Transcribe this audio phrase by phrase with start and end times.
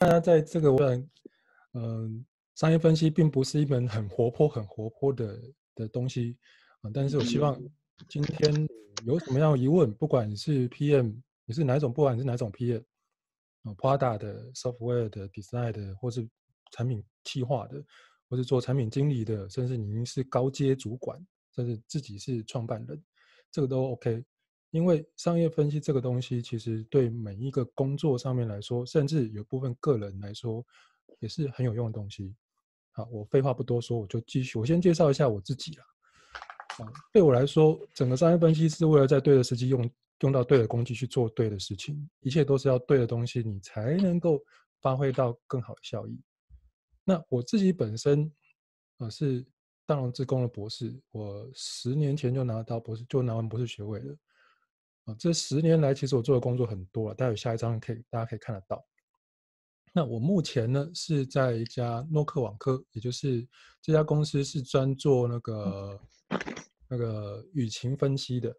[0.00, 0.98] 大家在这个段，
[1.74, 2.10] 嗯、呃，
[2.54, 5.38] 商业分析并不是一门很活泼、很活泼的
[5.74, 6.38] 的东西
[6.80, 6.90] 啊。
[6.92, 7.54] 但是我希望
[8.08, 8.66] 今天
[9.04, 12.82] 有什么样的疑问，不管你是 PM，你是哪一种，不管你是哪种 PM
[13.64, 16.26] 啊，Prada 的、Software 的、Design 的，或是
[16.72, 17.84] 产品企划的，
[18.30, 21.22] 或是做产品经理的，甚至您是高阶主管，
[21.54, 23.04] 甚至自己是创办人，
[23.52, 24.24] 这个都 OK。
[24.70, 30.64] 因为商业分析这个东西，其实对每一个工作上面来说，甚至有部分个人来说，
[31.18, 32.34] 也是很有用的东西。
[32.92, 34.58] 好，我废话不多说，我就继续。
[34.58, 35.84] 我先介绍一下我自己了。
[36.84, 39.90] 啊，对我来说，整个商业分析是为了在对的时机用
[40.20, 44.40] 用到对的工具去做对的事情，一切都是要对的东西，你才能够
[44.80, 46.20] 发挥到更好的效益。
[47.04, 48.30] 那我自己本身
[48.98, 49.44] 呃是
[49.84, 54.16] 大农资工的博士，我十年前就拿到博士，就拿完博士学位了。
[55.04, 57.14] 啊，这十年来，其实我做的工作很多了。
[57.14, 58.84] 待会下一张可以，大家可以看得到。
[59.92, 63.46] 那我目前呢是在一家诺克网科，也就是
[63.82, 66.00] 这家公司是专做那个
[66.88, 68.56] 那个舆情分析的。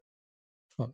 [0.75, 0.91] 啊，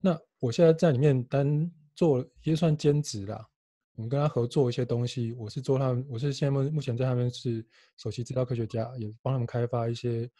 [0.00, 3.48] 那我现在在里面单做也算兼职啦。
[3.94, 7.64] 我们跟他合作一些东西，我是做他们，我是现在目前在他们是
[7.96, 10.30] 首席资料科学家，也帮他们开发一些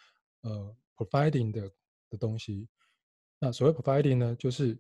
[0.43, 1.71] 呃 providing 的
[2.11, 2.69] 的东西。
[3.39, 4.77] 那所谓 profiling 呢，就是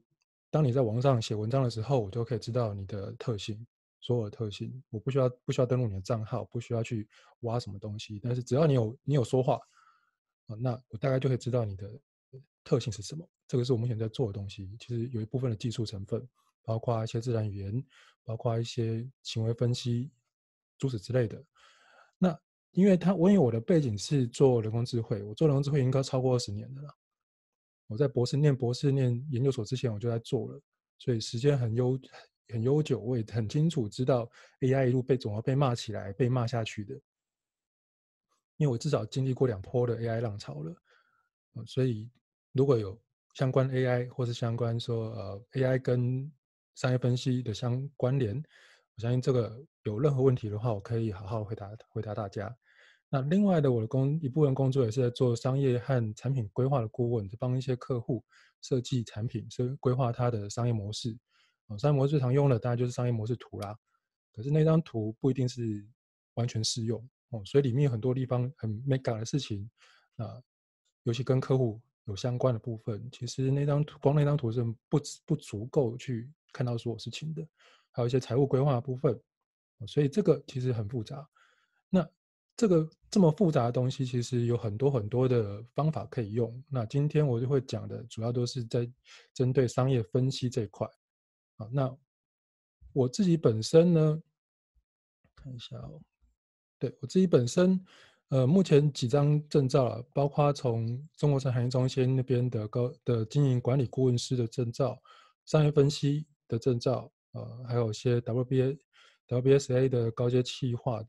[0.50, 3.64] 当你在网上写文章的时候，我就可以知道你的特性，
[4.00, 7.08] 所有的特性，我不需要不需要登录你的账号，不需要去
[7.40, 9.60] 挖什么东西，但是只要你有你有说话，
[10.46, 11.88] 啊，那我大概就可以知道你的
[12.64, 13.26] 特性是什么。
[13.46, 16.26] 这个是我目前在做的东西，其实有一部分的技术成分，
[16.62, 17.84] 包括一些自然语言，
[18.24, 20.10] 包括一些行为分析，
[20.76, 21.42] 诸此之类的。
[22.18, 22.38] 那
[22.72, 26.94] 因为他，我因为我的背景是做人工智慧，我做人工智慧应该超过二十年的了。
[27.88, 30.60] 我在博士念博士念研究所之前，我就在做了，
[30.98, 31.98] 所以时间很悠
[32.48, 33.00] 很悠久。
[33.00, 34.30] 我也很清楚知道
[34.60, 36.94] AI 一路被总要被骂起来，被骂下去的，
[38.58, 40.76] 因为我至少经历过两波的 AI 浪潮了。
[41.66, 42.08] 所以
[42.52, 42.96] 如果有
[43.34, 46.30] 相关 AI 或是相关说呃 AI 跟
[46.74, 48.36] 商业分析的相关联，
[48.96, 52.54] 我相信这个有任何问题的话，我可以好好回答回答大家。
[53.10, 58.22] 那另外的我的工一部分工作也是在做商业和产品规划的顾问，就帮一些客户
[58.60, 61.16] 设计产品，是规划他的商业模式。
[61.68, 63.76] 啊，商业模式最常用的当然就是商业模式图啦。
[64.32, 65.86] 可是那张图不一定是
[66.34, 69.68] 完全适用哦，所以里面有很多地方很 mega 的事情
[70.16, 70.40] 啊，
[71.04, 77.46] 尤其跟客户有相关的部分，其实那张图光那张图是不不足够去看到所有事情的，
[77.90, 79.18] 还有一些财务规划的部分，
[79.86, 81.26] 所以这个其实很复杂。
[82.58, 86.60] 这个这么复杂的东西，其实有很多很多的方法可以用。
[86.68, 88.90] 那今天我就会讲的，主要都是在
[89.32, 90.84] 针对商业分析这一块。
[91.58, 91.96] 啊，那
[92.92, 94.20] 我自己本身呢，
[95.36, 96.02] 看一下哦，
[96.80, 97.80] 对，我自己本身，
[98.30, 105.00] 呃，目前几张证照啊，包括从中国产学中心那边的高的经营管理顾问师的证照，
[105.46, 108.78] 商业分析的证照，呃，还有一些 WBA、
[109.28, 111.00] WBSA 的高阶企划。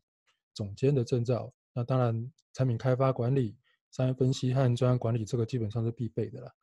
[0.59, 3.55] 总监的证照，那当然产品开发管理、
[3.91, 6.53] 商业分析和专案管理，这个基本上是必备的了。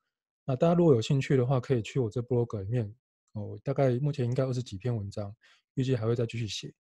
[0.45, 2.95] 那大家如果有兴趣的话，可以去我这 blog 里面
[3.33, 5.35] 哦，大概目前应该二十几篇文章，
[5.73, 6.75] 预计还会再继续写。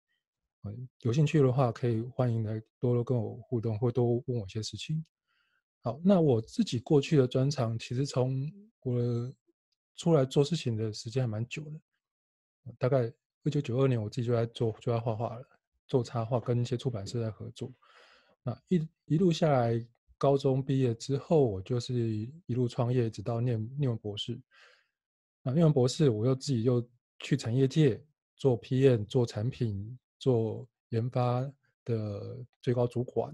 [1.00, 5.02] 有兴趣的话，可以欢迎来多多跟我互动，或多问我一些事情。
[5.80, 8.52] 好，那我自己过去的专长，其实从
[8.82, 9.32] 我
[9.96, 11.80] 出来做事情的时间还蛮久的，
[12.78, 13.10] 大概
[13.44, 15.55] 一九九二年，我自己就在做，就在画画了。
[15.86, 17.72] 做插画，跟一些出版社在合作。
[18.42, 19.84] 那一一路下来，
[20.18, 21.94] 高中毕业之后，我就是
[22.46, 24.40] 一路创业，直到念念完博士。
[25.42, 26.86] 那念完博士，我又自己又
[27.20, 28.02] 去产业界
[28.36, 31.40] 做 PM，做产品，做研发
[31.84, 33.30] 的最高主管。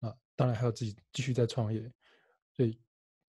[0.00, 1.92] 啊，当然还有自己继续在创业。
[2.56, 2.78] 所以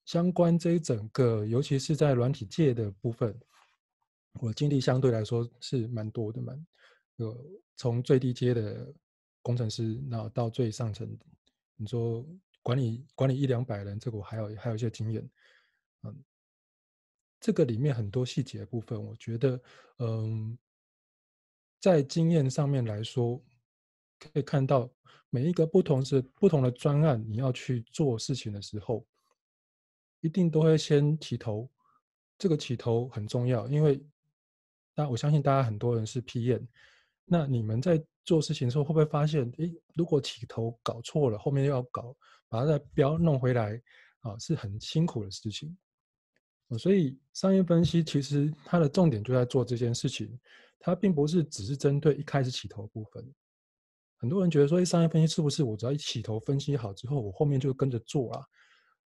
[0.05, 3.39] 相关这一整个，尤其是在软体界的部分，
[4.39, 6.67] 我经历相对来说是蛮多的，蛮
[7.17, 7.37] 有。
[7.77, 8.93] 从最低阶的
[9.41, 11.17] 工程师，然后到最上层，
[11.75, 12.23] 你说
[12.61, 15.27] 管理管理一两百人，这个我还有还有一些经验，
[16.03, 16.23] 嗯，
[17.39, 19.59] 这个里面很多细节的部分，我觉得，
[19.97, 20.55] 嗯，
[21.79, 23.43] 在经验上面来说，
[24.19, 24.87] 可以看到
[25.31, 29.03] 每一个不同是不同的专案，你要去做事情的时候，
[30.19, 31.67] 一定都会先起头，
[32.37, 33.99] 这个起头很重要，因为，
[34.93, 36.67] 那我相信大家很多人是 PM。
[37.33, 42.13] 那你们在做事情的时候，会不会发现，诶，如果起头搞错了，后面又要搞，
[42.49, 43.81] 把它再标弄回来，
[44.19, 45.77] 啊，是很辛苦的事情。
[46.77, 50.37] 所以商业分析其实它的重点就在做这件事情，
[50.77, 53.25] 它并不是只是针对一开始起头部分。
[54.17, 58.45] 很多人觉得说，诶商业分析是不是我只要一起头分析好之后，我后面就跟着做啊？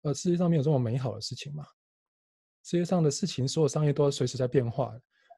[0.04, 1.66] 呃，世界上没有这么美好的事情嘛。
[2.64, 4.98] 世界上的事情，所有商业都要随时在变化。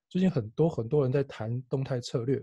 [0.09, 2.41] 最近很多很多人在谈动态策略，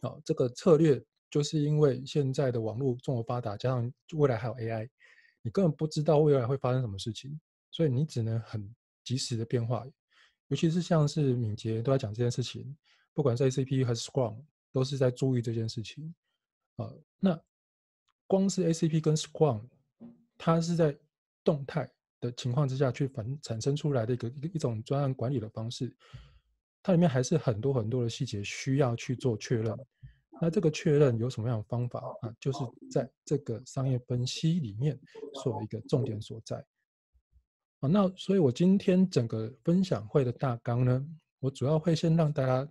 [0.00, 4.88] 啊，这个策略就是因为现在的网络这么发达，加上未来还有 AI，
[5.42, 7.38] 你根本不知道未来会发生什么事情。
[7.70, 8.74] 所以你只能很
[9.04, 9.86] 及时的变化，
[10.48, 12.76] 尤其是像是敏捷都在讲这件事情，
[13.12, 14.42] 不管是 ACP 还是 Scrum，
[14.72, 16.12] 都是在注意这件事情。
[16.76, 16.90] 啊，
[17.20, 17.38] 那
[18.26, 19.68] 光是 ACP 跟 Scrum，
[20.38, 20.96] 它是在
[21.44, 21.88] 动态
[22.20, 25.94] 的情况之下去反产生出来的一个一种专案管理的方式，
[26.88, 29.76] 它里面还是很多很多的细节需要去做确认。
[30.40, 32.34] 那这个确认有什么样的方法啊？
[32.40, 32.58] 就是
[32.90, 34.98] 在这个商业分析里面，
[35.44, 36.56] 做一个重点所在。
[37.80, 41.06] 啊，那所以，我今天整个分享会的大纲呢，
[41.40, 42.66] 我主要会先让大家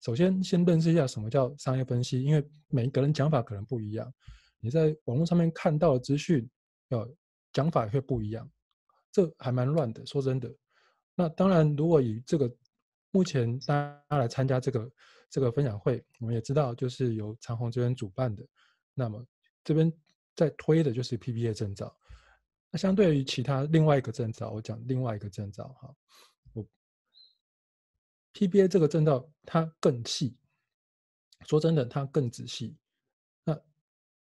[0.00, 4.12] 首先先认识一下什么叫商业分析，因为每一个人讲法可能不一样，
[4.58, 6.50] 你在网络上面看到的资讯，
[6.88, 7.08] 呃，
[7.52, 8.50] 讲法也会不一样，
[9.12, 10.04] 这还蛮乱的。
[10.04, 10.52] 说真的，
[11.14, 12.52] 那当然，如果以这个
[13.12, 13.74] 目前大
[14.08, 14.90] 家来参加这个
[15.28, 18.46] 这个分享会，我们也知道，就是由长虹这边主办的，
[18.94, 19.24] 那么
[19.64, 19.92] 这边
[20.34, 21.96] 在推的就是 PBA 证照。
[22.70, 25.94] 那相对于其他另外一个证照，我讲另外一个证照哈，
[26.52, 26.64] 我
[28.34, 30.36] PBA 这个证照它更细，
[31.46, 32.76] 说真的它更仔细。
[33.42, 33.60] 那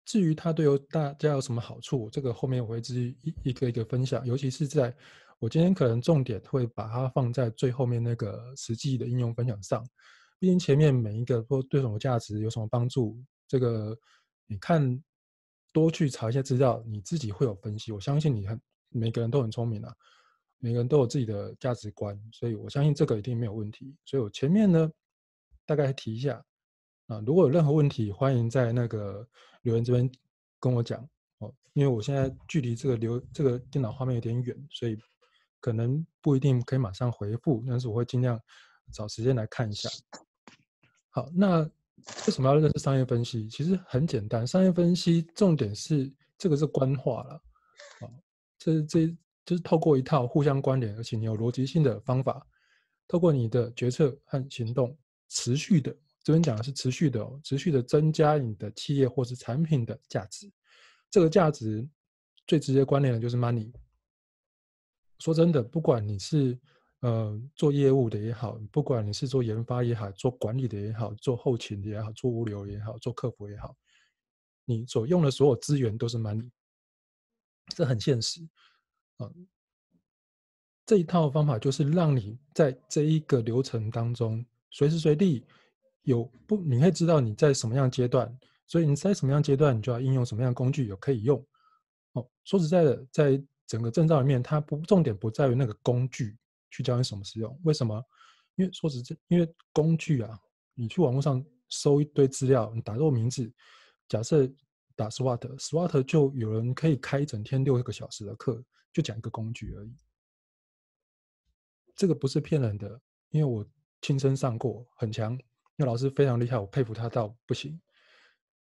[0.05, 4.25] 至于它对于大家有什么好处，这个后面我会自己一一个一个分享。
[4.25, 4.95] 尤其是在
[5.39, 9.83] 我今天可能重点会把它放在最后面那个实际的应用分享上。
[10.39, 13.17] 毕竟前面每一个说对什么价值有什么帮助，
[13.47, 13.97] 这个
[14.47, 15.01] 你看。
[15.73, 17.91] 多去查一些资料，你自己会有分析。
[17.91, 19.93] 我相信你很每个人都很聪明啊，
[20.57, 23.95] 每个人都有自己的价值观，所以我相信这个一定没有问题。
[24.03, 24.89] 所以我前面呢，
[25.67, 26.43] 大概提一下
[27.05, 29.27] 啊，如果有任何问题，欢迎在那个
[29.61, 30.09] 留言这边
[30.59, 31.07] 跟我讲
[31.39, 31.53] 哦。
[31.73, 34.97] 因为我现在距离这个留这个电脑画面有点远，所以
[35.59, 38.39] 可能不一定可以马上回复，但是我会尽量
[38.91, 39.89] 找时间来看一下。
[41.09, 41.69] 好，那。
[42.27, 43.49] 为什么要认识商业分析？
[43.49, 47.33] 其实很简单，商业分析重点是这个是官话了，
[47.99, 48.05] 啊，
[48.59, 49.07] 这这
[49.43, 52.45] 就是透过一套互相关联，而且你有逻辑性的方法，
[53.07, 54.95] 透过你的决策和行动，
[55.27, 55.91] 持续的，
[56.23, 60.49] 这边讲的是持续的哦，持续的增加你的企业或是产品的价值。
[61.09, 61.85] 这个价值
[62.45, 63.73] 最直接关联的就是 money。
[65.19, 66.57] 说真的，不管你是。
[67.01, 73.75] 呃，做业务的也好，不管你是做研发也好，做管理的也好，做后勤的也好，做物流也好，做客服也好，
[74.65, 76.49] 你所用的所有资源都是 money，
[77.67, 78.41] 这很现实
[79.17, 79.29] 啊。
[80.87, 85.45] 这一套方法就是让你在这一个流程当中，随时随地
[86.01, 88.35] 有不，你会知道你在什么样阶段，
[88.65, 91.45] 所以你在什么样阶段，你就要应用什么样工具有可以用。
[92.13, 96.35] 哦，说实在的，在整个证照里面，它不重点不在于那个工具。
[96.69, 97.57] 去教你什么使用？
[97.63, 98.03] 为什么？
[98.55, 100.37] 因为说实在，因为工具啊，
[100.73, 103.49] 你去网络上搜一堆资料，你打入名字，
[104.09, 104.45] 假设
[104.93, 108.61] 打 Swat，Swat 就有人可以开一整天六个小时的课，
[108.91, 109.95] 就讲一个工具而已。
[111.95, 112.99] 这个不是骗人的，
[113.29, 113.65] 因为我
[114.01, 115.39] 亲身上过，很强，
[115.77, 117.81] 那老师非常厉害，我佩服他到不行。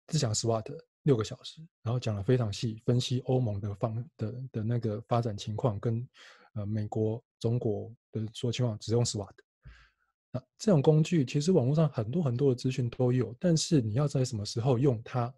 [0.08, 0.70] 只讲 Swat
[1.04, 6.08] 六个小时，然后讲了非常细，分析欧盟的方的的那个发展情况跟。
[6.56, 9.34] 呃，美国、中国的说情况只用 SWOT，
[10.30, 15.34] 那这种工具其实网络上很多很多的资讯都有，但是你要在什么时候用它，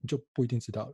[0.00, 0.92] 你就不一定知道了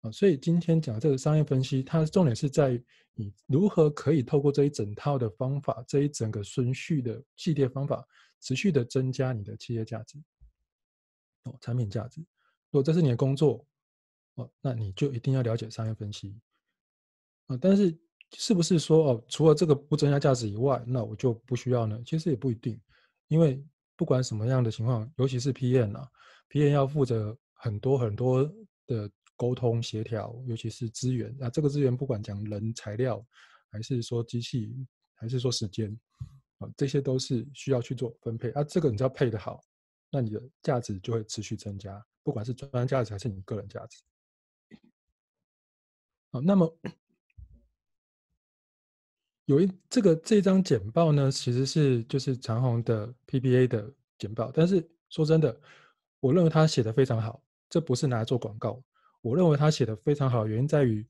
[0.00, 0.10] 啊。
[0.10, 8.04] 所以今天讲这个商业分析，它的重点是在于你如何可以透过这一整套的方法，这一整个顺序的系列方法，
[8.40, 10.18] 持续的增加你的企业价值
[11.44, 12.20] 哦，产品价值。
[12.70, 13.64] 如果这是你的工作
[14.34, 16.38] 哦，那你就一定要了解商业分析
[17.46, 17.96] 啊，但是。
[18.34, 21.98] 是不是说哦，除了这个不增加价值以外，那我就不需要呢？
[22.04, 22.78] 其实也不一定，
[23.28, 23.64] 因为
[23.96, 26.06] 不管什么样的情况，尤其是 PM 啊
[26.50, 28.44] ，PM 要负责很多很多
[28.86, 31.34] 的沟通协调，尤其是资源。
[31.40, 33.26] 那这个资源不管讲人、材料，
[33.70, 34.76] 还是说机器，
[35.14, 35.98] 还是说时间，
[36.58, 38.50] 啊，这些都是需要去做分配。
[38.50, 39.64] 啊，这个你只要配得好，
[40.10, 44.02] 那你的价值就会持续增加，不管是专家价值还是你个人价值。
[46.30, 46.78] 好，那么。
[49.46, 54.52] 有一这个这张简报呢，其实是就是长虹的 PBA 的简报。
[54.52, 55.58] 但是说真的，
[56.20, 58.84] 我认为他写的非常好，这不是拿来做广告。
[59.22, 61.02] 我认为他写的非常好，原因在于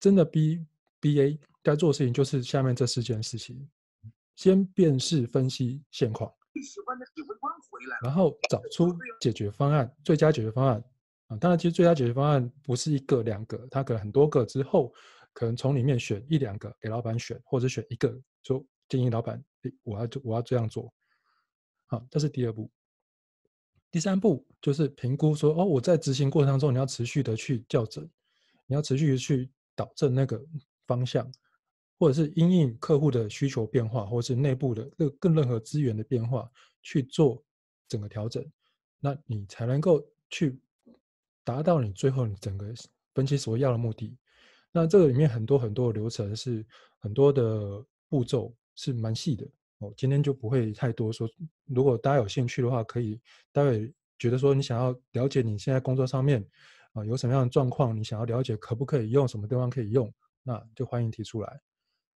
[0.00, 0.64] 真的 B
[0.98, 3.68] BA 该做的事情就是下面这四件事情：
[4.34, 6.32] 先辨识分析现况，
[8.02, 10.82] 然后找出解决方案，最佳解决方案
[11.28, 11.36] 啊。
[11.36, 14.92] 当然，其实最佳解决方案不是一个两个，它可能很多个之后，
[15.32, 19.42] 可能从里面选一两个给老板选，或者选一个，说建议老板，
[19.82, 20.92] 我要我要这样做。
[21.86, 22.70] 好，这是第二步。
[23.90, 28.04] 第三步就是评估说，哦，我在执行过程当中，你要持续的去校正，
[28.66, 30.44] 你要持续的去导正那个
[30.86, 31.30] 方向，
[31.98, 36.50] 或者是因应客户的需求变化，或者是内部的更更任何资源的变化
[36.82, 37.42] 去做
[37.88, 38.44] 整个调整，
[39.00, 40.58] 那你才能够去
[41.44, 42.72] 达到你最后你整个
[43.14, 44.16] 分析所要的目的。
[44.72, 46.64] 那这个里面很多很多的流程是
[46.98, 49.46] 很多的步骤是蛮细的。
[49.78, 51.28] 哦，今天就不会太多说。
[51.66, 53.20] 如果大家有兴趣的话，可以
[53.52, 56.44] 待会觉得说你想要了解你现在工作上面
[56.92, 60.12] 啊有什么样的状况，你想要了解可不可以用什么地方可以用，
[60.42, 61.60] 那就欢迎提出来。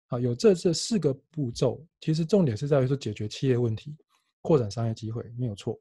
[0.08, 3.96] 啊，有这这四个步骤，其实重点是在于说解决企业问题，
[4.40, 5.78] 扩展商业机会，没有错。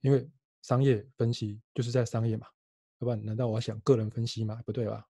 [0.00, 0.28] 因为
[0.62, 2.46] 商业分析就是在商业嘛，
[3.00, 4.60] 要不然难道我要想个人分析吗？
[4.64, 5.06] 不对吧？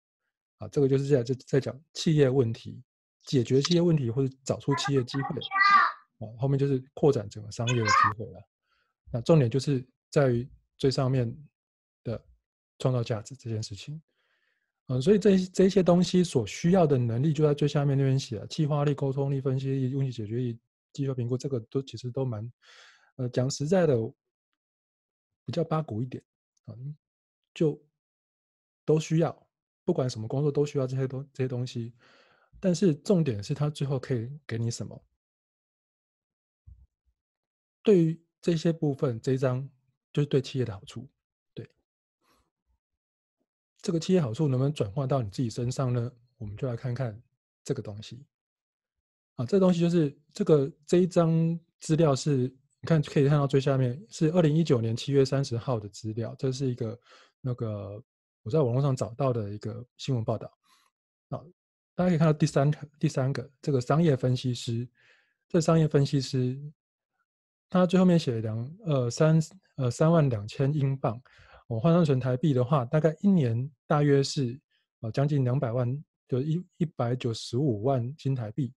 [0.59, 2.83] 啊，这个就是在在在讲企业问题，
[3.25, 5.41] 解决企业问题或者找出企业机会。
[6.39, 8.41] 后面就是扩展整个商业的机会了。
[9.11, 11.37] 那重点就是在于最上面
[12.05, 12.25] 的
[12.79, 14.01] 创造价值这件事情。
[14.93, 20.59] 嗯，所以这这些东西所需要的能力就在最下面那边写了：计划力、沟通力、分析力、问题解决力、
[20.93, 22.53] 绩效评估，这个都其实都蛮……
[23.17, 23.97] 呃，讲实在的，
[25.47, 26.23] 比较八股一点
[26.67, 26.77] 啊，
[27.55, 27.83] 就
[28.85, 29.47] 都需要，
[29.83, 31.95] 不管什么工作都需要这些东这些东西。
[32.61, 35.03] 但是重点是它最后可以给你什么？
[37.83, 39.67] 对于这些部分，这一章
[40.13, 41.09] 就是对企业的好处。
[43.83, 46.11] 这个企业好处能不能转化到你自己身上呢？
[46.39, 47.21] 我们就来看看
[47.65, 48.25] 这个东西。
[49.37, 56.99] 啊，这东西就是这个这一张资料是，看可以看到最下面是二零一九年七月三十号的资料，这是一个
[57.41, 58.03] 那个
[58.43, 60.47] 我在网络上找到的一个新闻报道。
[61.31, 61.41] 啊，
[61.95, 62.71] 大家可以看到第三
[63.01, 64.89] 第三个这个商业分析师，
[65.49, 66.59] 这商业分析师。
[67.69, 69.41] 他最后面写两呃三
[69.77, 71.19] 呃三万两千英镑，
[71.73, 74.61] 我换算成台币的话，大概一年大约是
[75.01, 78.71] 呃将近两百万，就一一百九十五万新台币，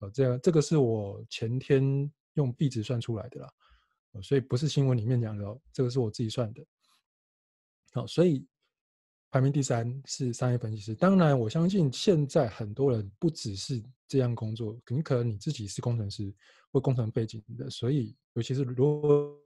[0.00, 3.50] 呃这样这个是我前天用币值算出来的啦，
[4.22, 6.62] 所以不是新闻里面讲的哦，这个是我自己算的。
[7.92, 8.46] 好，所以
[9.30, 10.94] 排名第三是商业分析师。
[10.94, 16.30] 当然，我相信现在很多人不只是这样工作，很可能你自己是工程师
[16.70, 18.14] 或工程背景的，所以。
[18.34, 19.40] 尤其是如果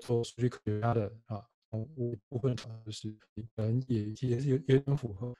[0.00, 1.86] 做数据科学家的啊，我
[2.28, 3.10] 部分就是
[3.56, 5.34] 可能也也是有有点符合。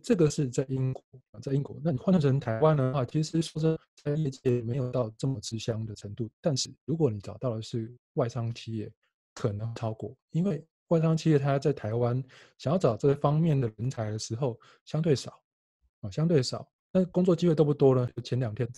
[0.00, 1.02] 这个是在英国，
[1.40, 6.30] 在英国，那你换算成台湾的话，其实说真，在业界没有到这么吃香的程度。
[6.40, 8.88] 但是如果你找到的是外商企业，
[9.34, 12.22] 可能超过，因为外商企业它在台湾
[12.58, 15.42] 想要找这方面的人才的时候，相对少
[16.00, 16.70] 啊，相对少。
[16.92, 18.08] 那工作机会多不多呢？
[18.22, 18.68] 前两天，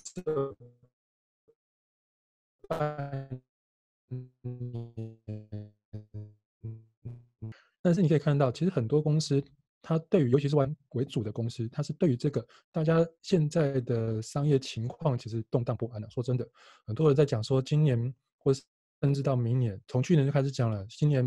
[7.83, 9.43] 但是你可以看到，其实很多公司，
[9.83, 16.09] 它对于尤其是玩为主的公司，它是对于这个大家现在的商业情况其实动荡不安的。
[16.09, 16.49] 说真的，
[16.87, 18.63] 很多人在讲说，今年或是
[19.03, 21.27] 甚至到明年，从去年就开始讲了，今年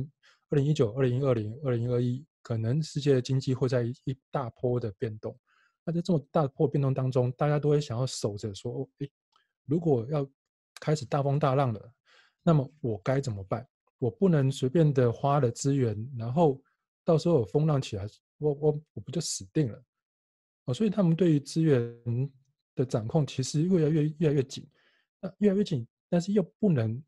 [0.50, 5.38] 二零一九、二零二零、二零二一，可能世界经济会在一大波的变动。
[5.86, 9.12] 那在这么大波变动当中，大家都会想要守着说：诶，
[9.66, 10.28] 如果要
[10.80, 11.94] 开始大风大浪了，
[12.48, 13.68] 那么我该怎么办？
[13.98, 16.62] 我不能随便的花了资源，然后
[17.04, 19.84] 到时候有风浪起来，我我我不就死定了？
[20.64, 21.94] 哦，所以他们对于资源
[22.74, 24.66] 的掌控其实越来越越来越紧，
[25.20, 27.04] 那越来越紧，但是又不能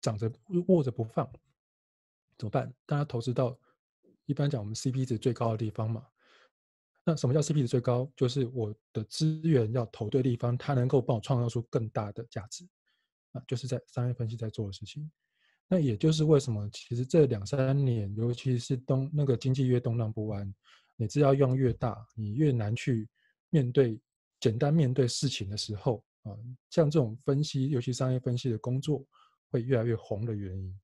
[0.00, 0.28] 长着
[0.66, 1.30] 握着不放，
[2.36, 2.74] 怎么办？
[2.86, 3.56] 大家投资到
[4.24, 6.04] 一般讲我们 CP 值最高的地方嘛。
[7.04, 8.10] 那什么叫 CP 值最高？
[8.16, 12.66] 就是我的资源要投对地方，它能够帮我创造出更大的价值，
[13.46, 15.10] 就是在商业分析在做的事情。
[15.68, 20.54] 那也就是为什么，其实这两三年，尤其是东那个经济越动荡不安，
[20.96, 23.08] 你资料用越大，你越难去
[23.50, 24.00] 面对
[24.40, 26.36] 简单面对事情的时候啊，
[26.70, 29.04] 像这种分析，尤其商业分析的工作
[29.50, 30.80] 会越来越红的原因。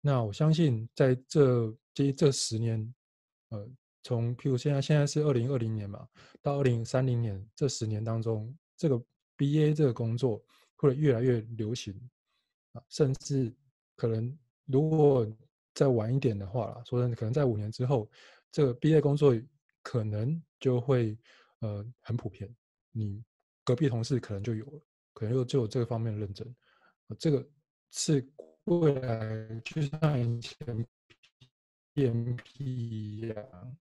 [0.00, 2.94] 那我相信在这这这十年，
[3.50, 3.68] 呃。
[4.04, 6.04] 从譬如现在现在是二零二零年嘛，
[6.42, 9.00] 到二零三零年这十年当中，这个
[9.38, 10.44] BA 这个工作
[10.82, 11.94] 会越来越流行
[12.72, 13.54] 啊，甚至
[13.94, 14.36] 可能
[14.66, 15.26] 如果
[15.74, 18.10] 再晚一点的话啦，说真的，可能在五年之后，
[18.50, 19.32] 这个毕业工作
[19.82, 21.16] 可能就会
[21.60, 22.52] 呃很普遍，
[22.90, 23.22] 你
[23.64, 24.82] 隔壁同事可能就有了，
[25.14, 26.52] 可能就就有这个方面的认证，
[27.06, 27.48] 呃、这个
[27.92, 28.28] 是
[28.64, 30.86] 未来就像以前
[31.94, 33.76] PMP 一样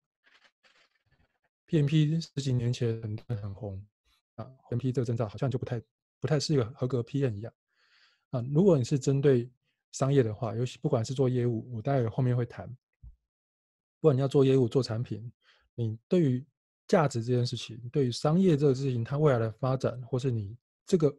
[1.67, 3.83] ，PMP 十几年前很很红
[4.35, 5.81] 啊，PMP 这个证照好像就不太
[6.21, 7.53] 不太是一个合格 PM 一样
[8.29, 8.41] 啊。
[8.53, 9.51] 如果你是针对
[9.91, 12.65] 商业的话，尤其不管是做业务，我待会后面会谈。
[13.99, 15.29] 不管你要做业务、做产品，
[15.75, 16.45] 你对于
[16.87, 21.13] 价值这件事情，对于商业这个事情，它未来的发展，或是你这个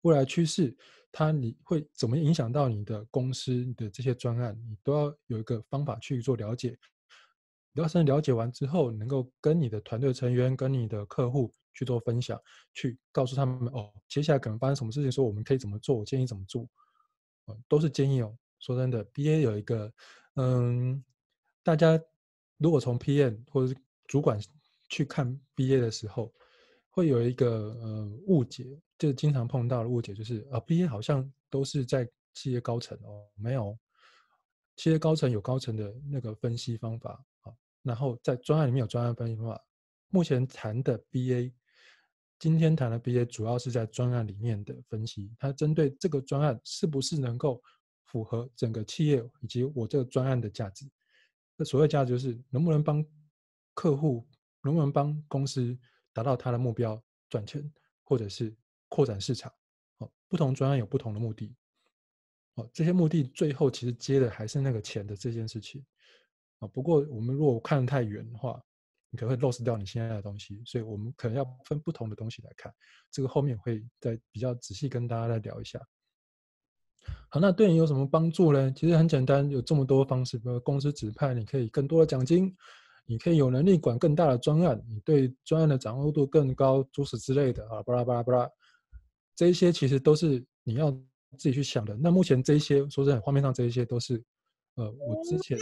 [0.00, 0.76] 未来趋势，
[1.12, 6.78] 它你会怎么影响到你的公司你的这些专案，你都要有一个方法去做了解。
[7.72, 12.40] 你要先了解完之后，能够跟你的团队成员、跟你的客户去做分享，
[12.74, 16.68] 去告诉他们哦，接下来可能发生什么事情，说我们可以怎么做，我建议怎么做，
[17.68, 18.36] 都是建议哦。
[18.58, 19.92] 说真的，BA 有一个，
[20.34, 21.04] 嗯，
[21.62, 22.00] 大家。
[22.58, 24.40] 如果从 PM 或者是主管
[24.88, 26.32] 去看 BA 的时候，
[26.88, 33.78] 会有一个呃误解，就是经常碰到的误解，就是啊 BA 好像都是在企业高层哦，没有，
[34.76, 37.52] 企业高层有高层的那个分析方法啊，
[37.82, 39.62] 然后在专案里面有专案分析方法。
[40.08, 41.52] 目前谈的 BA，
[42.38, 47.62] 今天谈的 BA 主要是在专案里面的分析，它针对这个专案是不是能够
[48.04, 50.86] 符合整个企业以及我这个专案的价值。
[51.56, 53.04] 那所谓价值就是能不能帮
[53.72, 54.26] 客户，
[54.62, 55.76] 能不能帮公司
[56.12, 57.72] 达到他的目标，赚钱，
[58.04, 58.54] 或者是
[58.88, 59.50] 扩展市场。
[59.98, 61.56] 哦，不同专案有不同的目的。
[62.56, 65.82] 哦，这些目的最后其实接的还是那个钱的这件事情。
[66.58, 68.62] 啊，不过我们如果看得太远的话，
[69.16, 70.60] 你可能会 lost 掉你现在的东西。
[70.66, 72.70] 所以我们可能要分不同的东西来看。
[73.10, 75.80] 这个后面会再比较仔细跟大家来聊一下。
[77.30, 78.70] 好，那对你有什么帮助呢？
[78.72, 82.54] 其实很简单，有这么多方式，比如公司指派，你可以更多的奖金，
[83.06, 88.50] 你可以有能力管更大的专案，你对专案的掌握度更高，诸此之类的啊，巴拉巴拉巴拉，
[89.34, 91.96] 这一些其实都是你要自己去想的。
[91.96, 94.20] 那目前这一些，说真的，画面上这一些都是，
[94.74, 95.56] 呃，我之前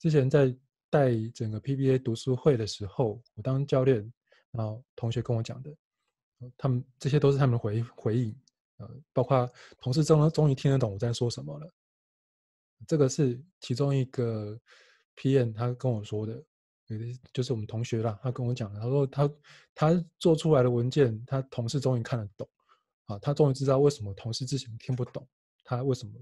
[0.00, 0.52] 之前在
[0.90, 4.12] 带整个 PBA 读书会的时候，我当教练，
[4.50, 5.74] 然后同学跟我讲的，
[6.58, 8.36] 他们这些都是他们的回回应。
[8.78, 9.46] 呃，包括
[9.78, 11.70] 同事终终于听得懂我在说什么了，
[12.86, 14.58] 这个是其中一个
[15.16, 16.42] PM 他跟我说的，
[17.32, 19.30] 就是我们同学啦，他跟我讲的，他说他
[19.74, 22.48] 他做出来的文件，他同事终于看得懂，
[23.04, 25.28] 啊，他终于知道为什么同事之前听不懂，
[25.62, 26.14] 他为什么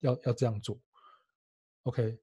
[0.00, 0.76] 要要这样做
[1.84, 2.18] ，OK，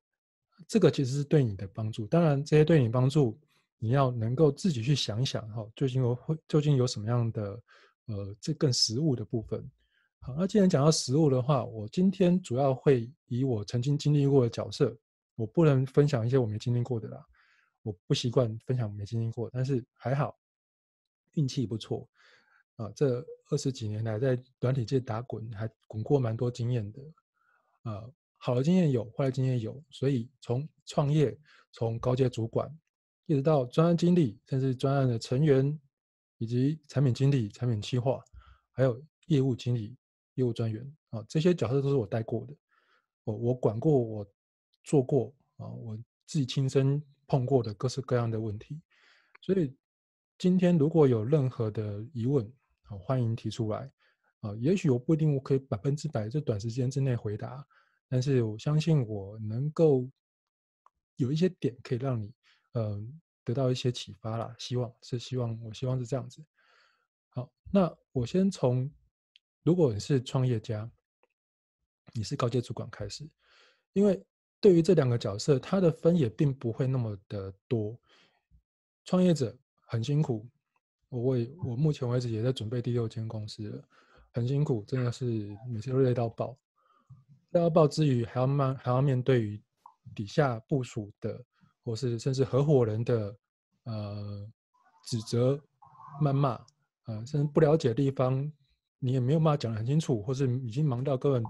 [0.67, 3.39] 这个其实是对你的帮助，当然这些对你帮助，
[3.80, 7.62] 你要能够自己去想一想哈，究竟有会究竟有什么样的。
[8.08, 9.63] 呃，这更实物的部分。
[10.19, 14.93] 好，那既然讲到实物的话，我今天主要会以我曾经经历过的角色，
[15.36, 17.24] 我不能分享一些我没经历过的啦。
[17.84, 20.38] 我不习惯分享我没经历过，但是还好，
[21.36, 22.10] 运气不错
[22.76, 22.91] 啊。
[22.95, 27.02] 这二十几年来在软体界打滚，还滚过蛮多经验的。
[27.84, 28.04] 啊，
[28.42, 31.40] 好的经验有，坏的经验有，所以从创业，
[31.72, 32.70] 从高阶主管，
[33.28, 35.80] 一直到专案经理，甚至专案的成员。
[36.42, 38.20] 以及产品经理、产品企划，
[38.72, 39.96] 还有业务经理、
[40.34, 42.56] 业务专员啊，这些角色都是我带过的，
[43.26, 44.28] 我我管过，我
[44.84, 48.82] 做过啊，我自己亲身碰过的各式各样的问题。
[49.40, 49.72] 所以
[50.40, 52.44] 今天如果有任何的疑问
[52.86, 53.92] 啊，欢迎提出来
[54.40, 54.56] 啊。
[54.56, 57.64] 也许我不一定我可以百分之百在短时间之内回答，
[58.12, 60.08] 但是我相信我能够
[61.15, 62.32] 有一些点可以让你
[62.74, 63.19] 嗯。
[63.43, 66.45] 得到一些启发啦，希望是希望，我希望是这样子。
[67.30, 68.89] 好，那我先从
[69.63, 70.89] 如果你是创业家，
[72.13, 73.28] 你是高阶主管开始，
[73.93, 74.24] 因为
[74.60, 78.00] 对于这两个角色，他的分也并不会那么的多。
[79.06, 80.47] 创业者很辛苦，
[81.10, 83.84] 我为我目前为止也在准备第六间公司了，
[84.34, 86.56] 很辛苦，真的是每次都累到爆。
[87.60, 89.62] 要报之余，还要面还要面对于
[90.16, 91.44] 底下部署的。
[91.84, 93.36] 或是甚至合伙人的
[93.86, 94.48] 呃
[95.04, 95.60] 指责、
[96.22, 96.52] 谩骂，
[97.08, 98.54] 呃，甚至不了解的地方，
[99.00, 101.44] 你也没有办法讲得很清楚，或是已经忙到根本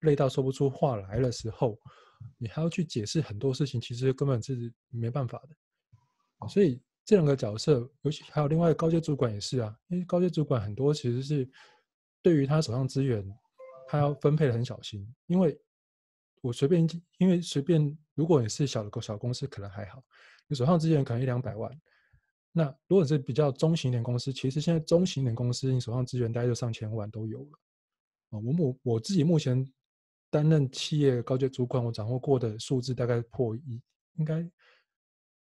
[0.00, 1.78] 累到说不出话来的时候，
[2.36, 6.48] 你还要去解释很多事情，其实根本是没办法的。
[6.50, 11.48] 所以这两个角色，尤其还有另外高阶主管也是啊，因为高阶主管很多其实是
[12.20, 13.26] 对于他手上资源，
[13.92, 15.60] 他要分配得很小心，因为。
[16.44, 16.84] 我随便，
[17.18, 20.02] 因为随便，如果你是小的小公司，可能还好，
[20.48, 21.70] 你手上资源可能一两百万。
[22.50, 27.60] 那如果你是比较中型点公司，其实现在中型点公司，你手上资源大概就上千万都有了。
[28.30, 29.64] 啊，我我我自己目前
[30.30, 33.80] 担任企业高阶主管，我掌握过的数字大概破亿，
[34.14, 34.44] 应该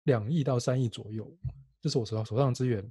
[0.04, 1.36] 两亿到三亿左右，
[1.82, 2.88] 这是我手上手上资源。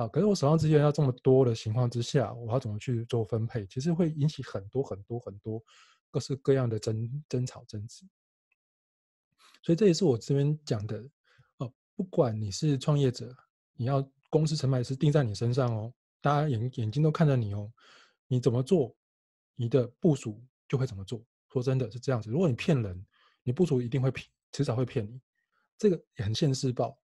[0.00, 3.66] 啊，可是我手上资源要这么多的情况之下，我要怎么去做分配？
[3.66, 5.62] 其实会引起很多很多很多
[6.10, 8.06] 各式各样的争争吵争执。
[9.62, 11.04] 所以这也是我这边讲的
[11.58, 13.36] 哦，不管你是创业者，
[13.74, 17.70] 你要公司成败是定在你身上哦，大家眼眼睛都看着你哦，
[18.26, 18.96] 你怎么做，
[19.54, 21.22] 你的部署就会怎么做。
[21.52, 23.06] 说真的是这样子，如果你骗人，
[23.42, 25.20] 你部署一定会骗，迟早会骗你，
[25.76, 26.98] 这个也很现世报。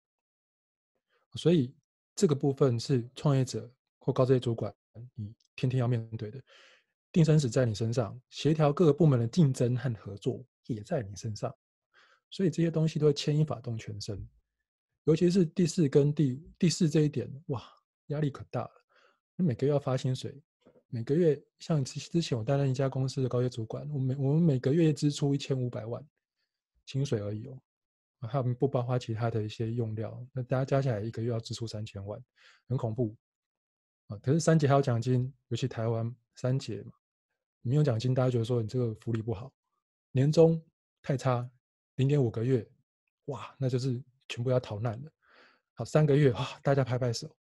[1.34, 1.74] 所以
[2.14, 4.72] 这个部分是创业者或高阶主管
[5.14, 6.40] 你天天要面对的，
[7.10, 11.54] 定生死在你身上，协调各个部门的竞争和合作也在你身上。
[12.30, 14.28] 所以这些东西都会牵一发动全身，
[15.04, 17.62] 尤其是第四跟第第四这一点，哇，
[18.06, 18.70] 压力可大了。
[19.36, 20.42] 你每个月要发薪水，
[20.88, 26.04] 每个月像之前我担任一家公司的高阶主管，我每我们每个月支出一千五百万
[26.86, 27.58] 薪水而已哦，
[28.26, 32.22] 还有不包括其他的一些用料，那大家加起来一个月要支出三千万，
[32.68, 33.16] 很恐怖
[34.08, 34.16] 啊。
[34.18, 36.92] 可是三节还有奖金，尤其台湾三节嘛，
[37.62, 39.52] 没有奖金，大家觉得说你这个福利不好，
[40.12, 40.62] 年终
[41.02, 41.48] 太差。
[41.96, 42.68] 零点五个月，
[43.26, 45.12] 哇，那就是全部要逃难了。
[45.74, 47.32] 好，三个月，哇，大家拍拍手。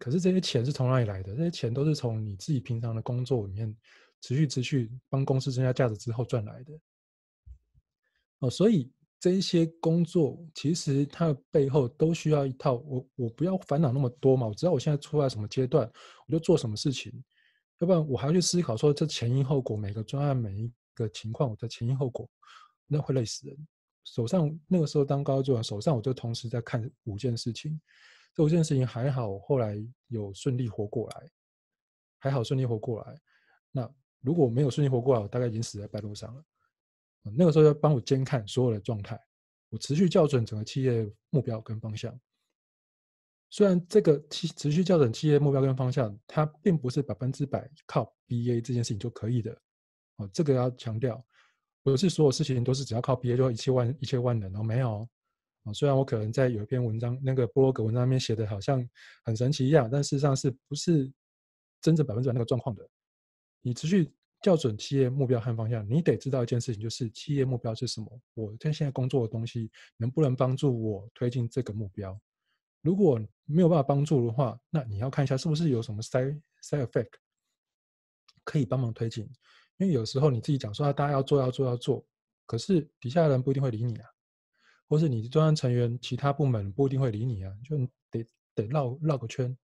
[0.00, 1.36] 可是这些钱是从哪里来的？
[1.36, 3.72] 这些钱都是从你自己平常的工作里面
[4.20, 6.76] 持续持续帮公司增加价值之后赚来的。
[8.40, 8.90] 哦，所以
[9.22, 12.74] 这一些工作其实它的背后都需要一套。
[12.74, 15.88] 我我不要烦恼那么多嘛，我知道我现在处在什么阶段，
[16.26, 17.12] 我就做什么事情。
[17.78, 22.28] 要不然我还要去思考说这前因后果，每个专案每一个情况我的前因后果。
[22.88, 23.56] 那会累死人。
[24.04, 27.80] 手上那个时候当高主管，手上我就同时在看五件事情。
[28.34, 31.30] 这五件事情还好，后来有顺利活过来，
[32.18, 33.16] 还好顺利活过来。
[33.70, 33.88] 那
[34.20, 36.44] 如果没有顺利活过来，我大概已经死在半路上了。
[37.36, 39.18] 那个时候要帮我监看所有的状态，
[39.68, 42.18] 我持续校准整个企业目标跟方向。
[43.50, 49.52] 虽然这个持持续校准企业目标跟方向，它并不是百分之百靠 BA 这件事情就可以的。
[50.16, 51.24] 哦，这个要强调。
[51.84, 55.08] 不是所有事情都是只要靠 BA 就一切万一切万能哦，没有
[55.64, 55.74] 哦。
[55.74, 58.88] 虽然我可能在有一篇文章那个博格文章那边写的好像
[59.24, 61.12] 很神奇一样，但事实上是不是
[61.80, 62.88] 真正百分之百那个状况的？
[63.62, 68.20] 你持续校准企业目标和方向，你得知道一件事情，就是企业目标是什么。
[68.34, 72.18] 我在现在工作的东西能不能帮助我推进这个目标？
[72.80, 77.12] 如果没有办法帮助的话，那你要看一下是不是有什么 side side effect
[78.42, 79.24] 可以帮忙推进。
[79.78, 82.04] 因为有时候你自己讲说啊，大家要做要做要做，
[82.44, 84.08] 可是底下的人不一定会理你啊，
[84.88, 87.76] 或是你专案成员其他部门不一定会理你啊，就
[88.10, 89.56] 得得绕绕个圈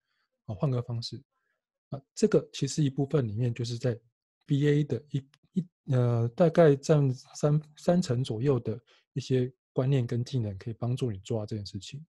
[0.45, 1.23] 啊，换个方式
[1.89, 2.01] 啊。
[2.15, 3.99] 这个其实一部分里面就是在
[4.47, 8.79] BA 的一一呃，大概占三三成左右的
[9.13, 12.05] 一些观念跟技能，可以帮助你做到这件事情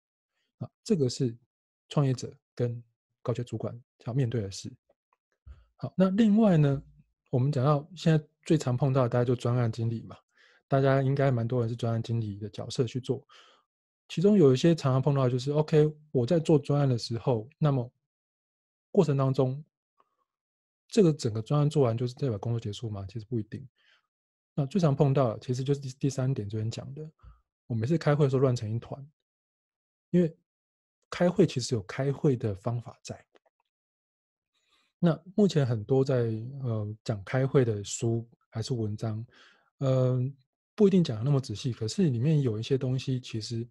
[0.60, 0.70] 啊。
[0.84, 1.36] 这个是
[1.90, 2.84] 创业者跟
[3.22, 4.72] 高阶主管要面对的事。
[5.78, 6.82] 好，那另外呢？
[7.32, 10.16] 我们讲到现在最常碰到的，大家就专案经理嘛，
[10.70, 13.28] 大家应该蛮多人是专案经理的角色去做。
[14.08, 17.92] 其中有一些常常碰到就是，OK，我在做专案的时候，那么
[18.90, 19.62] 过程当中，
[20.88, 23.06] 这个整个专案做完就是代表工作结束吗？
[23.10, 23.68] 其实不一定。
[24.54, 27.10] 那最常碰到的其实就是第第三点，昨天讲的，
[27.68, 29.06] 我每次开会的时候乱成一团，
[30.12, 30.38] 因为
[31.10, 33.26] 开会其实有开会的方法在。
[34.98, 36.16] 那目前很多在
[36.64, 39.24] 呃讲开会的书还是文章，
[39.80, 40.34] 嗯、呃，
[40.74, 43.68] 不一定讲的那么仔细，可是里面有一些东西，其实，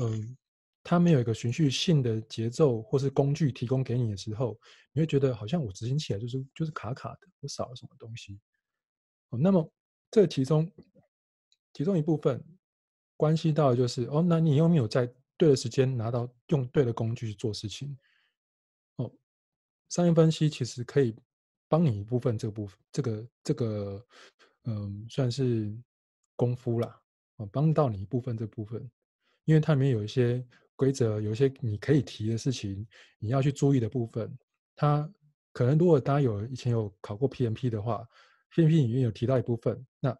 [0.00, 0.36] 嗯、
[0.84, 4.56] 它没有一个循序性的节奏或是工具提供给你的时候，
[4.92, 8.38] 你会觉得好像我执行起来就是就是卡卡的，我少了什么东西。
[9.30, 9.68] 哦，那么
[10.10, 10.70] 这其中
[11.72, 12.44] 其中一部分
[13.16, 17.98] 关系到的就是哦，那你有没有在对的时间拿到用对的工具去做事情？
[18.96, 19.10] 哦
[19.88, 21.16] 商业分析其实可以
[21.68, 24.06] 帮你一部分，这个部分，这个这个，
[24.64, 25.74] 嗯，算是
[26.36, 27.00] 功夫啦，
[27.36, 28.90] 啊，帮到你一部分这部分，
[29.44, 30.44] 因为它里面有一些
[30.76, 32.86] 规则，有一些你可以提的事情，
[33.18, 34.32] 你要去注意的部分。
[34.76, 35.08] 它
[35.52, 38.06] 可能如果大家有以前有考过 PMP 的话
[38.54, 40.16] ，PMP 里面有提到一部分，那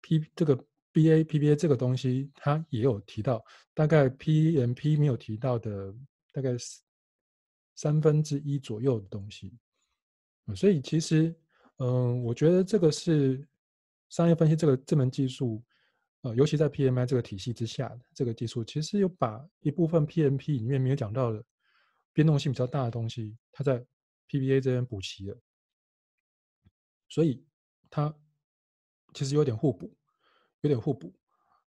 [0.00, 0.56] P 这个
[0.92, 5.94] BA PBA 这个东西，它也有提到，大概 PMP 没有提到的，
[6.32, 6.80] 大概是。
[7.76, 9.56] 三分之一左右的东西，
[10.54, 11.34] 所以其实，
[11.78, 13.48] 嗯，我觉得这个是
[14.10, 15.62] 商业分析这个这门技术，
[16.22, 21.42] 呃，尤其在 PMI 这个体系之下的这个技术，其实有把一部分 PMP 里面没有讲到的
[22.12, 23.84] 变动性比较大的东西，它在
[24.28, 25.40] PBA 这边补齐了，
[27.08, 27.42] 所以
[27.88, 28.14] 它
[29.14, 29.96] 其实有点互补，
[30.60, 31.12] 有点互补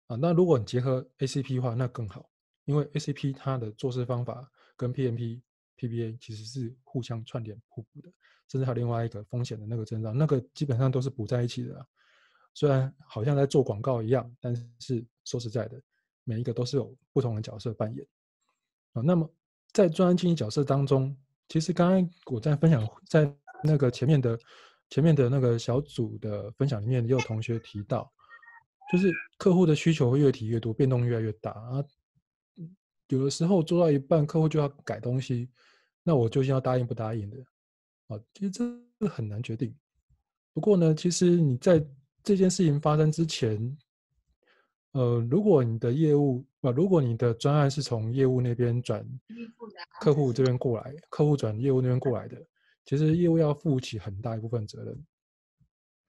[0.05, 0.15] 啊。
[0.15, 2.29] 那如果你结合 ACP 的话，那更好。
[2.65, 5.41] 因为 ACP 它的做事方法跟 PMP、
[5.77, 8.09] PBA 其实是互相串联互补的，
[8.47, 11.85] 甚至还有另外一个风险的那个增长，那个基本上都是补在一起的。
[12.53, 15.81] 虽然好像在做广告一样，但是说实在的，
[16.23, 18.05] 每一个都是有不同的角色扮演
[18.93, 19.01] 啊。
[19.01, 19.29] 那么
[19.71, 21.15] 在专案经理角色当中，
[21.49, 24.39] 其实刚刚我在分享，在那个前面的
[24.89, 28.11] 前面的那个小组的分享里面，也有同学提到，
[28.91, 31.83] 就是客户的需求会越提越多，变动越来越大啊。
[33.09, 35.49] 有的时候做到一半，客户就要改东西，
[36.03, 37.37] 那我究竟要答应不答应的
[38.07, 38.19] 啊？
[38.33, 39.75] 其实这很难决定。
[40.53, 41.83] 不过呢，其实你在
[42.23, 43.77] 这件事情发生之前，
[44.93, 49.05] 呃，如果你的业务啊，如果你的专案是从业务那边转
[49.99, 52.41] 客户这边过来，客户转业务那边过来的，
[52.85, 55.05] 其实业务要负起很大一部分责任。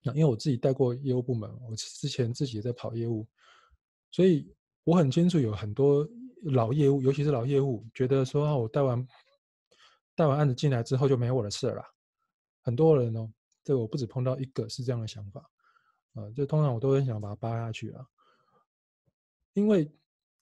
[0.02, 3.26] 那因为我自己带过业务部门，我之前自己也在跑业务，
[4.10, 6.06] 所以我很清楚有很多
[6.42, 9.04] 老业务，尤其是老业务，觉得说啊我带完
[10.14, 11.82] 带完案子进来之后就没有我的事了。
[12.60, 13.28] 很多人哦，
[13.64, 15.50] 这个我不止碰到一个是这样的想法。
[16.14, 18.06] 啊，就通常我都很想把它扒下去啊，
[19.52, 19.90] 因为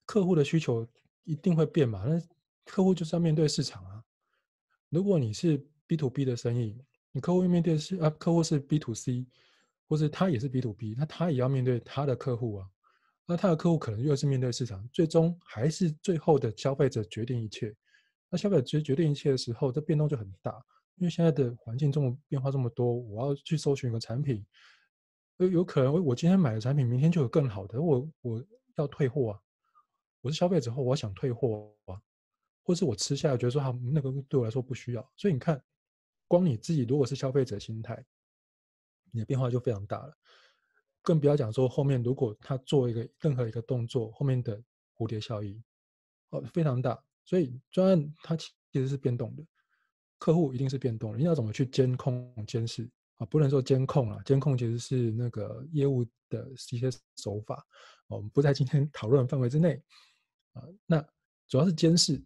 [0.04, 0.86] 客户的需求
[1.24, 2.20] 一定会变嘛，那
[2.64, 4.04] 客户就是要面对市场啊。
[4.90, 5.56] 如果你是
[5.86, 6.78] B to B 的生意，
[7.10, 9.26] 你客户面对是啊，客户是 B to C，
[9.88, 12.68] 或者他也是 B to B，那他也要面对他的客户啊，
[13.24, 17.74] 那他的客户可能又是面对市场，最终还是最后的消费者决定一切。
[18.28, 20.52] 那消费者决决定一切的时候，这变动就很大，
[20.96, 24.44] 因为现在的环境这么变化这么多，我要去搜寻一个产品。
[25.46, 28.44] 有可能我今天买的产品，明天就有更好的，我我
[28.76, 29.40] 要退货啊！
[30.20, 32.00] 我是消费者后，我想退货啊，
[32.62, 35.12] 或是我吃下来觉得说好，那个对我来说不需要。
[35.16, 35.62] 所以你看，
[36.28, 38.04] 光你自己如果是消费者心态，
[39.10, 40.16] 你的变化就非常大了。
[41.02, 44.62] 更不要讲说后面如果他做一个任何一个动作，后面的
[44.96, 45.62] 蝴蝶效应
[46.30, 47.02] 哦非常大。
[47.24, 49.44] 所以专案它其实是变动的，
[50.18, 52.90] 客户一定是变动的，你要怎么去监控监视？
[53.26, 57.64] 不能说监控啊，监控其实是那个业务的一些手法，
[58.06, 59.82] 我们不在今天讨论范围之内
[60.52, 60.62] 啊。
[60.86, 61.04] 那
[61.48, 62.22] 主要是监视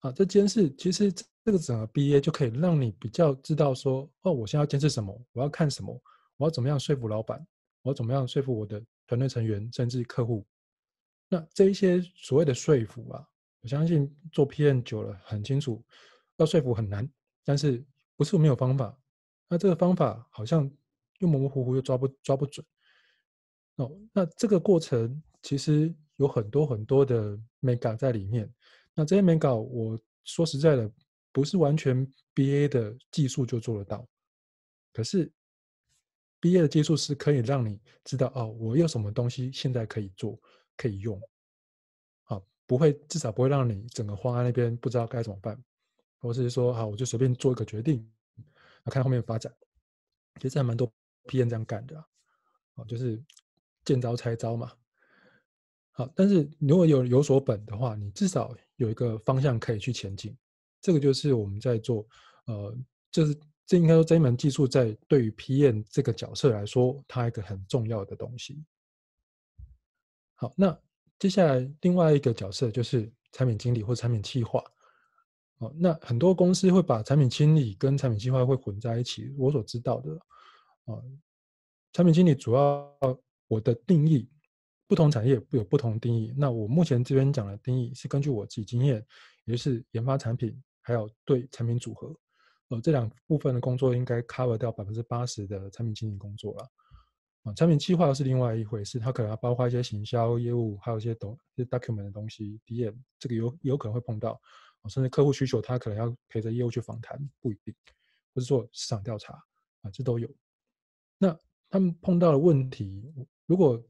[0.00, 1.12] 啊，这监视其实
[1.44, 6.00] 这个整个 BA 就可以让你比较知道说，哦，我现在要监视什么，我要看什么，
[6.36, 7.44] 我要怎么样说服老板，
[7.82, 10.46] 我要怎么样说服我的团队成员，甚至客户。
[11.28, 13.26] 那这一些所谓的说服啊，
[13.62, 15.82] 我相信做 PM 久了很清楚，
[16.36, 17.08] 要说服很难，
[17.44, 17.84] 但是
[18.16, 18.96] 不是没有方法。
[19.52, 20.68] 那这个方法好像
[21.18, 22.64] 又模模糊糊，又抓不抓不准
[23.76, 23.94] 哦。
[24.10, 28.50] 那这个过程其实有很多很多的眉角在里面。
[28.94, 30.90] 那这些眉角，我说实在的，
[31.32, 34.08] 不是完全 BA 的技术就做得到。
[34.90, 35.30] 可是
[36.40, 40.40] BA 的技术是可以让你知道哦，我有什么东西现在可以做，
[40.78, 41.20] 可以用。
[42.22, 45.62] 好，不会至少不会让你整个慌在那边不知道该怎么办，
[46.20, 48.10] 或是说好，我就随便做一个决定。
[48.84, 49.54] 那看后面发展，
[50.40, 50.92] 其实还蛮多
[51.24, 51.98] PM 这样干的，
[52.74, 53.22] 啊，就是
[53.84, 54.72] 见招拆招嘛。
[55.92, 60.36] 好，但是如果有有所本的话，你至少有一个方向可以去前进。
[60.80, 62.04] 这个就是我们在做，
[62.46, 62.76] 呃，
[63.10, 68.64] 就是这应该说这一门技术在对于 PM 这个角色来说，它一个很重要的东西。
[70.34, 70.76] 好，那
[71.20, 74.60] 接下来另外一个角色就是产品经理或产品企划。
[75.62, 79.32] 哦那很多公司会把产品经理跟产品计划会混在一起。
[79.38, 80.12] 我所知道的，
[80.86, 80.98] 啊，
[81.92, 82.92] 产品经理主要
[83.46, 84.28] 我的定义，
[84.88, 86.34] 不同产业有不同定义。
[86.36, 88.96] 那我目前这边讲的定义是根据我自己经验，
[89.44, 92.12] 也就是研发产品，还有对产品组合，
[92.70, 96.68] 呃，这两部分的工作应该 cover 掉百分之八十的产品经理工作了。
[97.44, 104.40] 啊，产品计划是另外一回事，它可能要包括一些行销业务，还有一些懂一些 document 的东西，DM 这个有有可能会碰到。
[104.88, 107.74] 甚至客户需求，他可能要陪着业务去访谈，不一定，
[108.34, 109.34] 或是做市场调查
[109.82, 110.28] 啊，这都有。
[111.18, 111.36] 那
[111.70, 113.02] 他们碰到的问题，
[113.46, 113.82] 如果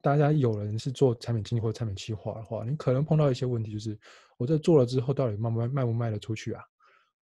[0.00, 3.98] 大家有人是做产品经理或者产品企划的话，你可能碰到一些问题，就是
[4.38, 6.64] 我这做了之后，到底卖不卖，卖不卖得出去啊？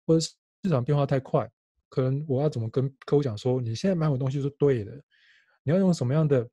[0.06, 1.50] 或者市场变化太快，
[1.88, 4.94] 可能我要怎么跟客户讲说，你现在买我东西是对的，
[5.64, 6.48] 你要用什么样的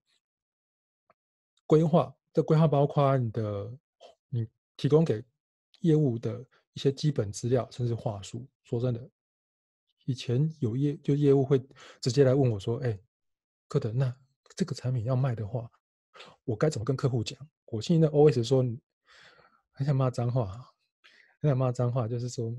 [1.67, 2.15] 规划？
[2.33, 3.71] 这规划包括你的，
[4.29, 4.47] 你
[4.77, 5.23] 提供给。
[5.83, 8.45] 业务的一些基本资料，甚至话术。
[8.65, 9.11] 说真的，
[10.07, 11.63] 以前有业就业务会
[12.01, 12.99] 直接来问我说：“哎，
[13.69, 14.13] 科德，那
[14.57, 15.71] 这个产品要卖的话，
[16.45, 18.63] 我该怎么跟客户讲？”我现在 always 说，
[19.73, 20.47] 很想骂脏话，
[21.41, 22.55] 很想骂脏话，就是说，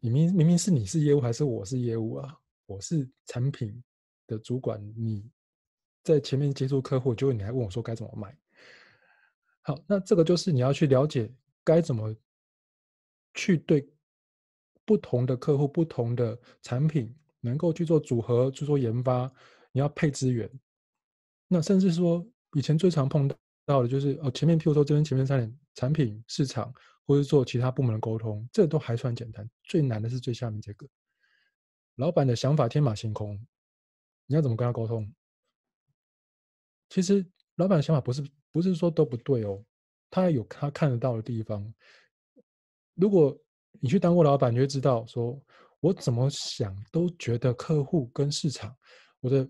[0.00, 2.36] 你明明明是你是业务还是我是业务啊？
[2.66, 3.82] 我是产品
[4.26, 5.28] 的主管，你
[6.02, 8.36] 在前面接触客户，就你还问我说该怎么卖？
[9.62, 11.30] 好，那这个就是你要去了解
[11.64, 12.14] 该怎么
[13.32, 13.88] 去对
[14.84, 19.32] 不同的客户、不同的产品能够去做组合、去做研发，
[19.72, 20.50] 你要配资源。
[21.48, 23.26] 那甚至说，以前最常碰
[23.64, 26.72] 到的就是哦，前面譬如说这边前面三点产品、市场，
[27.06, 29.48] 或者做其他部门的沟通，这都还算简单。
[29.62, 30.86] 最难的是最下面这个，
[31.96, 33.34] 老板的想法天马行空，
[34.26, 35.12] 你要怎么跟他沟通？
[36.90, 39.64] 其实老板的想法不是不是说都不对哦，
[40.14, 41.74] 他有他看得到的地方。
[42.94, 43.36] 如果
[43.80, 45.36] 你去当过老板，你就会知道，说
[45.80, 48.72] 我怎么想都觉得客户跟市场，
[49.18, 49.48] 我的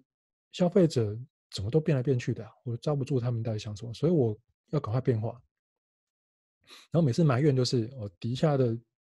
[0.53, 1.15] 消费者
[1.51, 4.35] 怎么都变来变去的，我抓不住他们到底想什么，所以我
[4.71, 5.39] 要赶快变化。
[6.91, 8.75] 然后每次埋怨就是，我底下的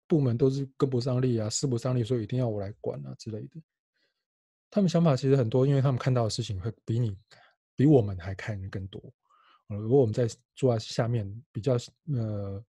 [0.08, 3.62] 部门都是跟不上力啊，势不上力，所以一定要我来管啊之类的。
[4.68, 7.16] 他们想法其实很多，因为他们看到的事情会比你。
[7.78, 8.98] 比我们还看得更多，
[9.68, 11.76] 如果我们在坐在下面比较
[12.14, 12.64] 呃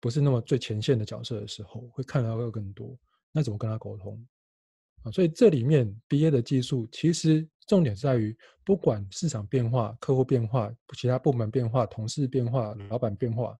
[0.00, 2.96] 不是那么最前线的角色的时候，会看到会更多。
[3.32, 4.24] 那怎么跟他沟通
[5.02, 5.10] 啊？
[5.10, 13.58] 所以这里面 BA 的技术其实重点在于，不管市场变化、客户变化、其他部门变化、同事变化、老板变化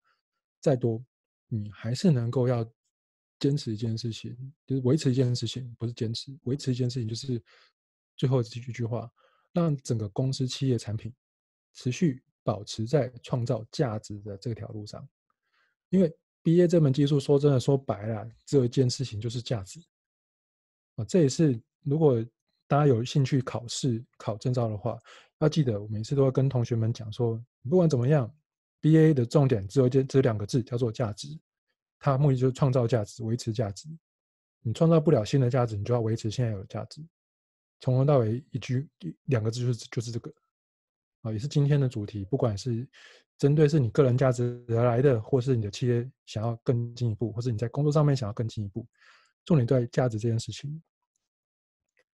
[0.61, 1.05] 再多，
[1.49, 2.64] 你还是能够要
[3.41, 4.37] 坚持一件事情，
[4.67, 7.43] 就是维持一件事情，不是坚持，维持一件事情，就是
[8.17, 9.11] 最后这句句话。
[9.55, 11.12] 让整个公司企业产品
[11.73, 15.07] 持续保持在创造价值的这条路上，
[15.90, 19.81] 因为 BA 这门技术说真的说白了，只有一件事情就是价值
[20.96, 21.05] 啊。
[21.05, 22.24] 这也是如果
[22.66, 24.98] 大家有兴趣考试考证照的话，
[25.40, 28.33] 要记得我每次都要跟同学们讲说，不管怎么样
[28.81, 31.29] ，BA 的重点只有一件，只有两个字，叫做价值。
[31.98, 33.88] 它目的就是创造价值，维持价值。
[34.62, 37.01] 你创造不了新的价值，你就要维持现在有价值。
[37.81, 38.88] 从头到尾一句
[39.24, 40.33] 两个字就是就是这个
[41.33, 42.25] 也是今天的主题。
[42.25, 42.88] 不管是
[43.37, 48.87] 针对是你个人价值而来的，或是你的企业想要更进一步，或是你在工作上面想要更进一步，
[49.45, 50.83] 重点在价值这件事情。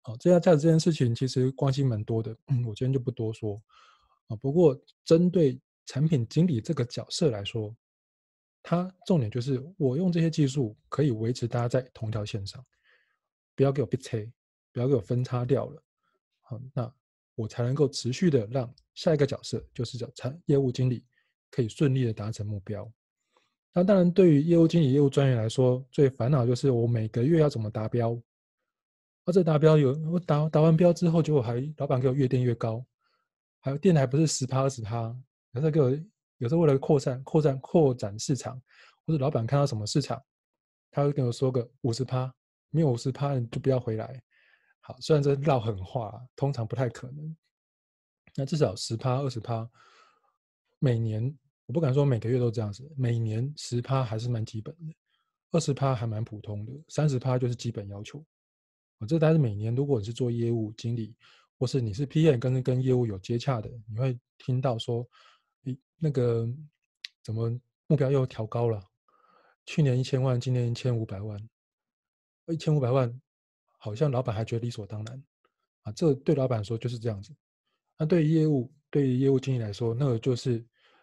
[0.03, 3.61] 好，这样价值这件事情其实关系蛮多的，嗯，我今天就不多说
[4.29, 4.37] 啊。
[4.37, 7.75] 不过针对产品经理这个角色来说，
[8.63, 12.65] 它重点就是我用这些技术可以维持大家在同一条线上，
[13.55, 14.19] 不要给我逼车。
[14.73, 15.83] 不要给我分叉掉了，
[16.43, 16.95] 好，那
[17.41, 21.05] 我才能够持续的让下一个角色，就是叫产业务经理，
[21.51, 22.87] 可以顺利的达成目标。
[23.73, 28.21] 那当然，对于业务经理、业务专员来说，最烦恼就是我每个月要怎么达标。
[29.25, 32.85] 而这达标有我达达完标之后，结果还老板给我越垫越高，
[33.61, 35.15] 还有垫的还不是十趴二十趴，
[35.53, 35.91] 有时候给我
[36.39, 38.61] 有时候为了扩散、扩散、扩展市场，
[39.07, 40.21] 或者老板看到什么市场，
[40.91, 42.33] 他会跟我说个五十趴，
[42.71, 44.21] 没有五十趴你就不要回来。
[45.01, 47.37] 虽然这撂狠话，通常不太可能。
[48.37, 49.69] 那至少十趴、二十趴，
[50.79, 54.95] 每年我不敢说每个月都这样子，每年十趴还是蛮基本的，
[55.51, 58.25] 二十趴还蛮普通的，三十趴就是基本要求。
[58.99, 61.15] 啊，这但是每年，如果你是做业务经理，
[61.59, 65.07] 或是你是 PM 跟跟业务有接洽的，你会听到说，
[65.99, 66.49] 那个
[67.23, 67.51] 怎么
[67.89, 68.81] 目标又调高了？
[69.67, 71.39] 去年一千万，今年一千五百万，
[72.47, 73.21] 一千五百万。
[73.83, 75.25] 好像老板还觉得理所当然，
[75.85, 77.35] 啊，这对老板说就是这样子。
[77.97, 80.63] 那对于业务，对于业务经理来说，那个就是，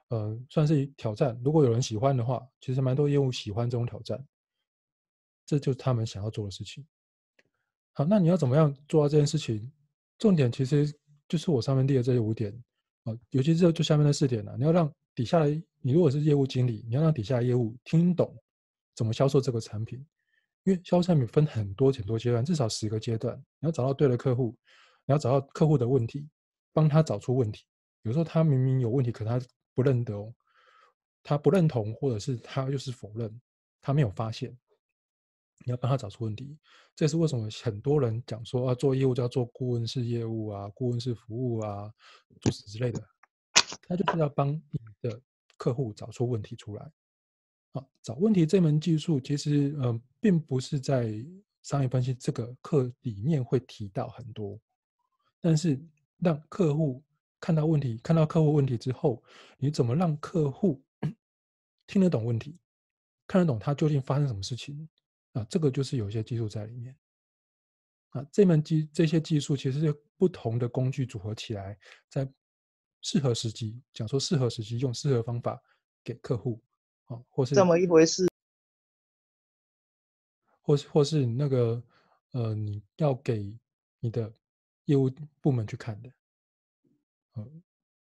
[0.09, 1.39] 呃，算是挑战。
[1.43, 4.23] 如果有人喜欢的话，其实蛮多业务喜欢这种挑战，
[5.43, 6.85] 这就是他们想要做的事情。
[7.93, 9.71] 好，那你要怎么样做到这件事情？
[10.19, 10.93] 重点其实
[11.27, 12.53] 就是我上面列的这五点
[13.05, 15.49] 啊，尤其是就下面的四点呢，你要让底下的
[15.81, 18.35] 你如果是业务经理，你要让底下的业务听懂
[18.95, 20.05] 怎么销售这个产品。
[20.67, 23.33] 因为销售产品分很多很多阶段，至少十个阶段。
[23.59, 24.53] 你要找到对的客户，
[25.05, 26.27] 你要找到客户的问题，
[26.73, 27.63] 帮他找出问题。
[28.01, 29.39] 有时候他明明有问题，可他
[29.73, 30.33] 不认得哦，
[31.23, 33.39] 他不认同，或者是他就是否认，
[33.79, 34.57] 他没有发现。
[35.65, 36.59] 你要帮他找出问题，
[36.97, 41.89] 这是为什么很多人讲说啊，做业务就要做顾问式业务啊，顾问式服务啊，
[42.41, 43.01] 诸此之类的。
[43.87, 44.61] 他就是要帮你
[45.01, 45.21] 的
[45.55, 46.91] 客户找出问题出来。
[48.01, 51.13] 找问题这门技术，其实、呃，并不是在
[51.63, 54.59] 商业分析这个课里面会提到很多，
[55.41, 55.79] 但是
[56.19, 57.03] 让客户
[57.39, 59.21] 看到问题，看到客户问题之后，
[59.57, 60.81] 你怎么让客户
[61.85, 62.57] 听得懂问题，
[63.27, 64.87] 看得懂他究竟发生什么事情
[65.33, 65.45] 啊？
[65.49, 66.95] 这个就是有些技术在里面
[68.09, 68.25] 啊。
[68.31, 71.77] 这门技这些技术其实是不同的工具组合起来，
[72.09, 72.27] 在
[73.01, 75.61] 适合时机讲说适合时机用适合方法
[76.03, 76.61] 给客户。
[77.07, 78.27] 哦，或是这么一回事，
[80.61, 81.81] 或是或是那个
[82.33, 83.57] 呃，你要给
[83.99, 84.31] 你的
[84.85, 85.09] 业务
[85.41, 86.11] 部门去看的，
[87.35, 87.63] 嗯，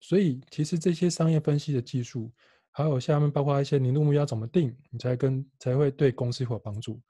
[0.00, 2.32] 所以其实这些商业分析的技术，
[2.70, 7.00] 还有下面包括一些年度目标怎么定，你才跟才会对公司会有帮助。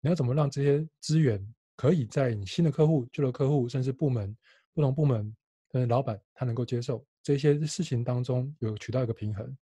[0.00, 4.36] 你要怎么让这些资源可以在你新的客户、旧的客户，甚至部门
[4.74, 5.36] 不同部门
[5.70, 9.56] 的老板他能够接受这些事情当中有取到一个平衡。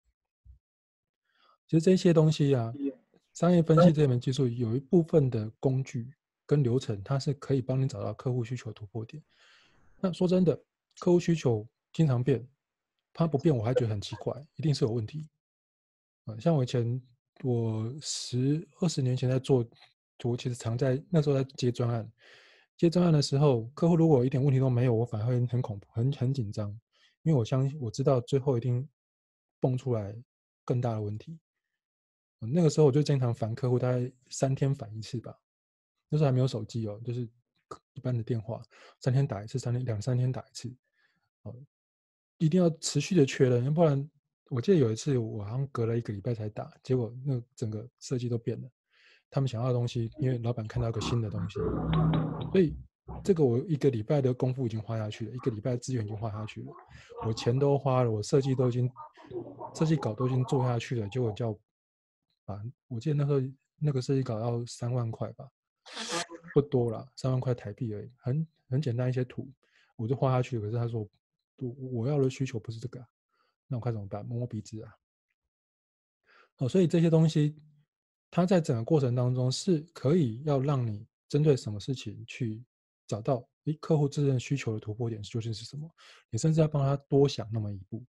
[1.74, 2.71] 其实这些东西啊，
[3.34, 6.13] 商业分析这门技术有一部分的工具
[6.45, 9.24] 跟流程，它是可以帮你找到客户需求突破点。
[9.99, 10.55] 那说真的，
[10.99, 12.47] 客户需求经常变，
[13.11, 15.28] 它不变我还觉得很奇怪，一定是有问题。
[16.26, 17.01] 啊，像我以前
[17.43, 19.65] 我十二十年前在做，
[20.24, 22.07] 我其实常在那时候在接专案，
[22.78, 26.69] 接专案的时候，客户如果一点问题都没有，我反而会很恐怖、很很紧张，
[27.24, 28.88] 因为我相信我知道最后一定
[29.59, 30.15] 蹦出来
[30.63, 31.39] 更大的问题。
[32.52, 35.38] 那个时候我就经常烦客户，大概三天烦一次吧。
[36.10, 37.28] 那时候还没有手机哦，就是
[37.94, 38.62] 一般的电话，
[39.00, 40.72] 三天打一次，三天两三天打一次。
[41.41, 41.56] 哦，
[42.38, 44.10] 一定要持续的确认，要不然
[44.50, 48.70] 我记得有一次我好像隔了一个礼拜才打，结果那整个设计都变了。
[49.32, 51.56] 他们想要的东西，因为老板看到一个新的东西，
[52.52, 52.78] 所以
[53.24, 56.68] 这个我一个礼拜的功夫已经花下去了，一个礼拜的资源已经花下去了，
[57.26, 58.88] 我钱都花了，我设计都已经
[59.74, 61.58] 设计稿都已经做下去了，结果叫。
[62.46, 63.44] 啊，我记得那个
[63.78, 65.50] 那个设计稿要三万块吧，
[66.54, 69.50] 不多了，三万块台币而已，很很简单一些图，
[69.96, 70.60] 我就画下去。
[70.60, 71.10] 可是他说，
[71.58, 73.06] 我我要的需求不是这个，
[73.68, 74.26] 那我该怎么办？
[74.26, 74.94] 摸摸鼻子啊。
[76.58, 77.58] 哦，所以这些东西，
[78.30, 82.64] 它在整个过程当中是可以要让你针对什么事情去
[83.08, 85.89] 找到，诶，客户自身需求的突破点究竟是什么？
[86.30, 88.06] 你甚至要帮他多想那么一步，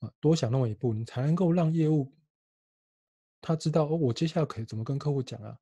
[0.00, 2.10] 啊，多想那么一步，你才能够让业务。
[3.46, 5.54] 他知道哦，我接下来可以怎么跟客户讲啊？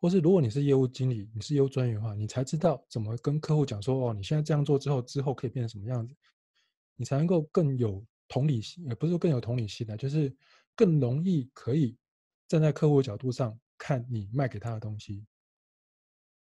[0.00, 6.14] 或是如果你是业务经理，你是业务专员的话，你才知道怎么跟客户讲说哦，你现在这样做之后，之后可以变成什么样子，
[6.96, 10.34] 你才能够更有同理心，也不是说更有同理心的，就是
[10.74, 11.94] 更容易可以
[12.48, 15.26] 站在客户的角度上看你卖给他的东西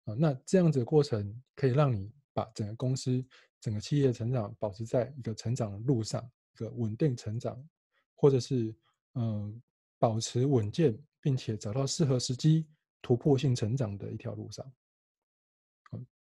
[0.05, 0.15] 啊。
[0.15, 3.25] 那这样子的过程可以让你把整个公司、
[3.61, 7.61] 整个企业成长保持在一个成长的路上，一个稳定成长，
[8.15, 8.75] 或者是
[9.15, 9.61] 嗯。
[10.03, 12.67] 保持稳健，并且找到适合时机
[13.01, 14.67] 突破性成长的一条路上。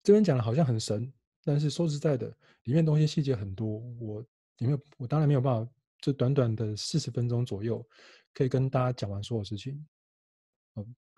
[0.04, 1.12] 这边讲的好像很神，
[1.44, 2.28] 但是说实在的，
[2.66, 4.24] 里面东西细节很多，我
[4.60, 4.80] 有没有？
[4.98, 7.84] 我当然没有办法，这短短的四十分钟左右，
[8.36, 9.84] 可以跟大家讲完所有事情。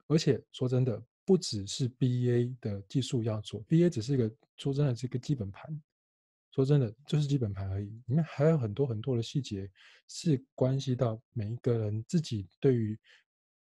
[0.07, 5.83] 而且说真的，不只是 BA 的技术要做，BA 只是一个说真的是一个基本盘。
[6.57, 7.85] 说真的，就是基本盘而已。
[8.07, 9.69] 里面还有很多很多的细节，
[10.07, 12.97] 是关系到每一个人自己对于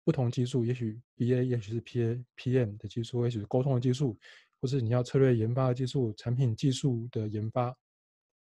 [0.04, 4.16] 不同技术，也许 BA，也许是 PA、PM 的技术，也许是沟通的技术，
[4.60, 7.76] 或是你要策略研发的技术、产品技术的研发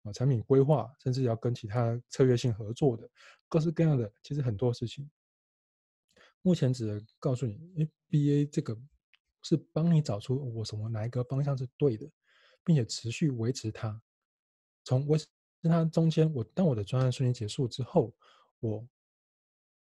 [0.04, 3.10] 啊、产品规划，甚至要跟其他策略性合作的
[3.48, 5.10] 各式各样的，其实很多事情。
[6.42, 8.78] 目前只能告诉你，因为 BA 这个
[9.42, 12.08] 是帮你找出我什么哪一个方向是对的，
[12.62, 14.00] 并且持续维持它。
[14.88, 15.18] 从我
[15.60, 18.10] 跟他中间，我当我的专案顺利结束之后，
[18.58, 18.88] 我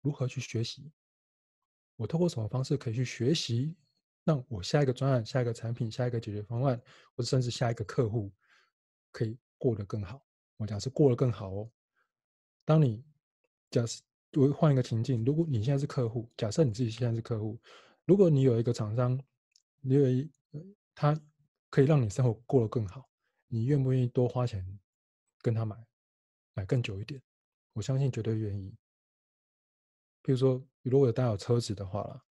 [0.01, 0.91] 如何去学习？
[1.95, 3.75] 我透过什么方式可以去学习，
[4.23, 6.81] 让我下一个专案、下一个产品、下一个解决方案，
[7.13, 8.31] 或者甚至下一个客户
[9.11, 10.25] 可以过得更好？
[10.57, 11.69] 我讲是过得更好哦。
[12.65, 13.03] 当你
[13.69, 14.01] 假设
[14.37, 17.59] 我换一个情境，如果你现在是客户，假设你自己现在是客户，
[18.05, 19.21] 如果你有一个厂商，
[19.81, 20.31] 你有一
[20.95, 21.15] 他
[21.69, 23.07] 可以让你生活过得更好。
[23.51, 24.63] 你愿不愿意多花钱
[25.41, 25.75] 跟他买，
[26.53, 27.19] 买更久一点？
[27.73, 28.75] 我相信绝对愿意。
[30.21, 32.23] 比如说，如果有大家有车子的话啦，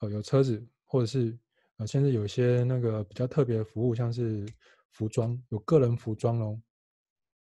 [0.00, 1.38] 哦，有车子，或者是
[1.78, 4.46] 呃，现在有些那个比较特别的服务，像是
[4.90, 6.62] 服装，有个人服装哦，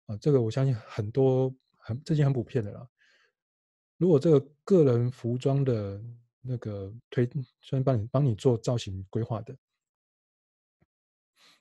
[0.05, 2.89] 啊，这个我相信很多很最近很普遍的啦。
[3.97, 6.01] 如果这个个人服装的
[6.39, 9.57] 那个推，虽然帮你帮你做造型规划的，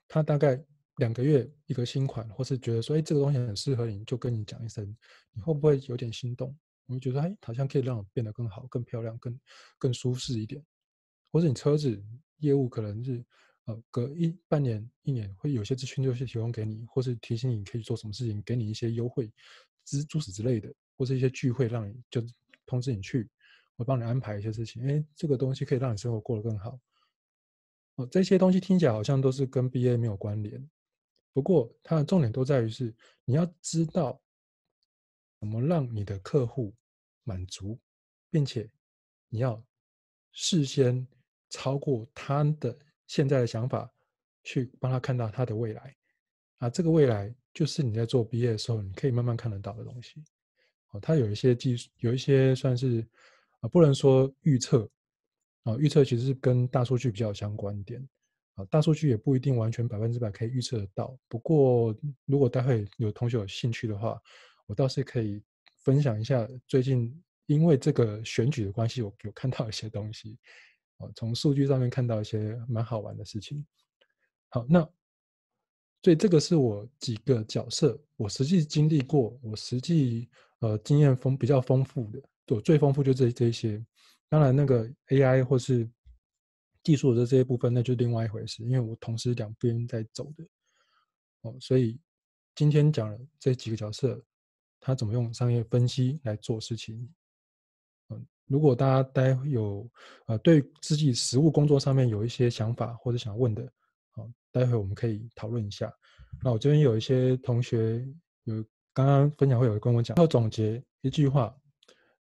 [0.06, 0.64] 他大概。
[0.98, 4.84] 两个月一个新款，或是觉得说，哎，这个东西很适合你，就跟你讲一声，
[5.32, 6.56] 你会不会有点心动？
[6.86, 9.40] 你会觉得，哎，好像可以让我变得更好、更漂亮、更
[9.78, 10.64] 更舒适一点。
[11.30, 12.02] 或者你车子
[12.38, 13.24] 业务可能是，
[13.66, 19.30] 呃，隔一半年、一年会有些资讯就会提供给你，或是提醒你可以做什么事情，给你一些优惠、
[19.84, 22.22] 之诸此之类的，或是一些聚会，让你就
[22.66, 23.28] 通知你去，
[23.76, 24.84] 我帮你安排一些事情。
[24.88, 26.80] 哎，这个东西可以让你生活过得更好。
[27.96, 30.68] 哦，这些东西听起来好像都是跟 BA 没有关联。
[31.32, 34.20] 不过，它的重点都在于是你要知道
[35.38, 36.74] 怎么让你的客户
[37.22, 37.78] 满足，
[38.30, 38.68] 并且
[39.28, 39.62] 你要
[40.32, 41.06] 事先
[41.50, 42.76] 超过他的
[43.06, 43.90] 现在的想法，
[44.42, 45.94] 去帮他看到他的未来。
[46.58, 50.24] 啊，这个未来就是你在做 BA 的时候，你可以慢慢看得到的东西。
[50.90, 53.06] 哦，它有一些技术，有一些算是
[53.60, 54.90] 啊，不能说预测
[55.62, 58.06] 啊，预测其实是跟大数据比较相关点
[58.58, 61.16] 啊，大数据也不一定完全百分之百可以预测得到。
[61.28, 61.96] 不过，
[62.26, 64.20] 如果待会有同学有兴趣的话，
[64.66, 65.40] 我倒是可以
[65.84, 70.36] 分享一下最近因为这个选举的关系，我有看到一些东西
[70.98, 73.64] 啊，从数据上面看到一些蛮好玩的事情。
[74.48, 74.80] 好，那
[76.02, 80.28] 所以这个是我几个角色，我实际经历过，我实际。
[80.60, 83.80] 呃，经验丰比较丰富的，我最丰富就这这一些。
[84.28, 85.88] 当然，那个 AI 或是
[86.88, 88.62] 技术的这些部分，那就另外一回事。
[88.62, 90.44] 因为我同时两边在走的，
[91.42, 92.00] 哦，所以
[92.54, 94.18] 今天讲了这几个角色，
[94.80, 96.96] 他怎么用商业分析来做事情。
[98.08, 99.86] 嗯，如果大家待会有
[100.28, 103.70] 呃对自己实务工作上面有一些想法或者想问的，
[104.12, 105.92] 好，待会我们可以讨论一下。
[106.42, 108.02] 那我这边有一些同学
[108.44, 108.64] 有。
[108.94, 111.54] 刚刚分享会有跟我讲，要总结一句话，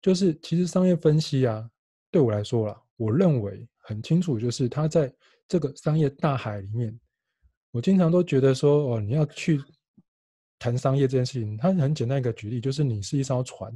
[0.01, 1.69] 就是其实商业分析啊，
[2.09, 5.13] 对我来说啦，我认为很清楚，就是它在
[5.47, 6.99] 这个商业大海里面，
[7.71, 9.61] 我经常都觉得说，哦，你要去
[10.57, 13.71] 谈商业这件事情，它很简单一个举例，就是你是一艘船，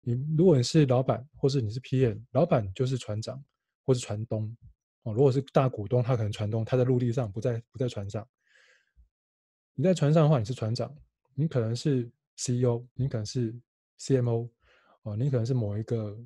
[0.00, 3.42] 你如果你是老板，或是你是 PM，老板就是船长
[3.84, 4.56] 或是船东，
[5.04, 8.26] 哦，如果是大股东，他可能船东，他在陆地上不在不在船上，
[9.74, 10.92] 你在船上的话，你是船长。
[11.40, 13.54] 你可能是 CEO，你可能是
[14.00, 14.50] CMO，
[15.02, 16.18] 哦，你可能是某一个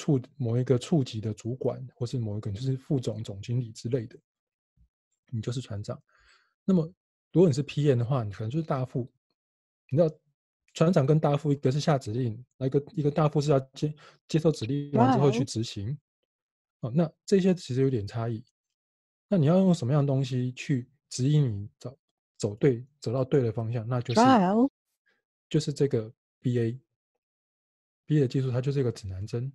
[0.00, 4.18] 处某一个处级的主管，或是某一个就是副总、总经理之类的，
[5.30, 6.00] 你就是船长。
[6.64, 6.86] 那么，
[7.32, 9.12] 如果你是 PM 的话，你可能就是大副。
[9.90, 10.08] 你知道，
[10.72, 13.94] 船长跟大副一个是下指令，那一个一个大副是要接
[14.26, 15.98] 接受指令完之后去执行。
[16.80, 18.42] 哦，那这些其实有点差异。
[19.28, 21.98] 那你要用什么样的东西去指引你走？
[22.38, 24.20] 走对，走到对的方向，那就是
[25.50, 26.80] 就是这个 BA，BA
[28.20, 29.52] 的技术，它就是一个指南针，啊，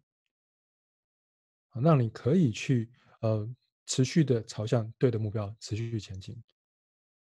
[1.81, 2.89] 让你可以去
[3.21, 3.47] 呃
[3.85, 6.35] 持续的朝向对的目标持续去前进。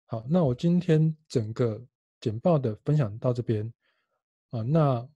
[0.06, 1.84] 好，那我今天整个
[2.20, 3.72] 简报的分享到这边
[4.52, 5.08] 啊，那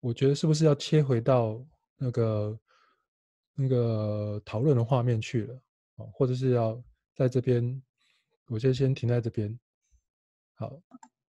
[0.00, 1.64] 我觉得是不是要切回到
[1.96, 2.58] 那个
[3.54, 5.54] 那个讨论的画面去了
[5.96, 6.06] 啊？
[6.12, 6.82] 或者是要
[7.14, 7.82] 在这边，
[8.46, 9.58] 我就先停在这边。
[10.54, 10.80] 好，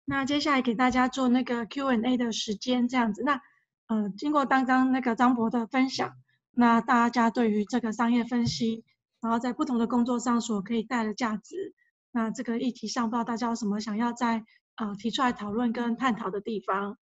[0.05, 3.23] 那接下来给大家做那个 Q&A 的时间，这样子。
[3.23, 3.41] 那
[3.87, 6.17] 呃，经过刚刚那个张博的分享，
[6.55, 8.83] 那大家对于这个商业分析，
[9.19, 11.73] 然后在不同的工作上所可以带的价值，
[12.11, 14.45] 那这个议题上，不知道大家有什么想要在
[14.75, 16.97] 呃提出来讨论跟探讨的地方，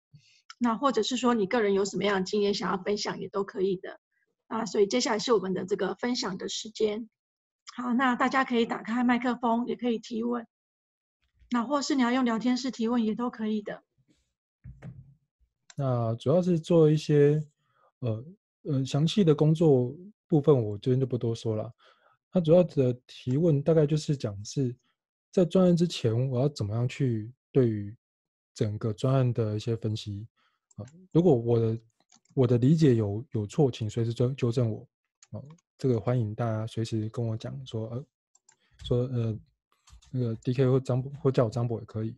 [0.58, 4.00] 那或者是说你个人有什么样的经验想要分享，也都可以的。
[4.48, 7.10] 啊，所以接下来是我们的这个分享的时间。
[7.76, 10.46] 好，那大家可以打开麦克风，也可以提问。
[11.50, 13.84] 那或是你要用聊天室提问也都可以的。
[15.76, 17.44] 那主要是做一些
[18.00, 18.26] 呃
[18.64, 19.96] 呃详细的工作
[20.28, 21.72] 部分，我这边就不多说了。
[22.32, 24.76] 它主要的提问大概就是讲是
[25.32, 27.96] 在专案之前，我要怎么样去对于
[28.54, 30.28] 整个专案的一些分析
[30.76, 30.86] 啊。
[31.12, 31.80] 如果我的
[32.34, 34.88] 我的理解有有错，请随时纠纠正我
[35.32, 35.42] 啊。
[35.78, 38.06] 这个欢迎大家随时跟我讲说呃
[38.86, 39.40] 说呃。
[40.14, 42.14] 那个 DK 或张或叫我张博也可以。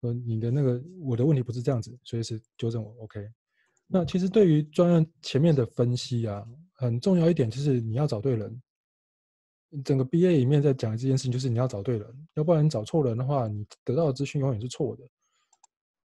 [0.00, 2.94] 呃，你的那个我的问题不是这样子，随时纠正我。
[3.04, 3.26] OK。
[3.92, 8.62] 那其实对于专案前面的分析啊，很重要一点就是你要找对人。
[9.84, 15.02] 整个 BA 里面在讲的这件事情就是你要找对人，要不然你找错人的话，你得到的资讯永远是错的。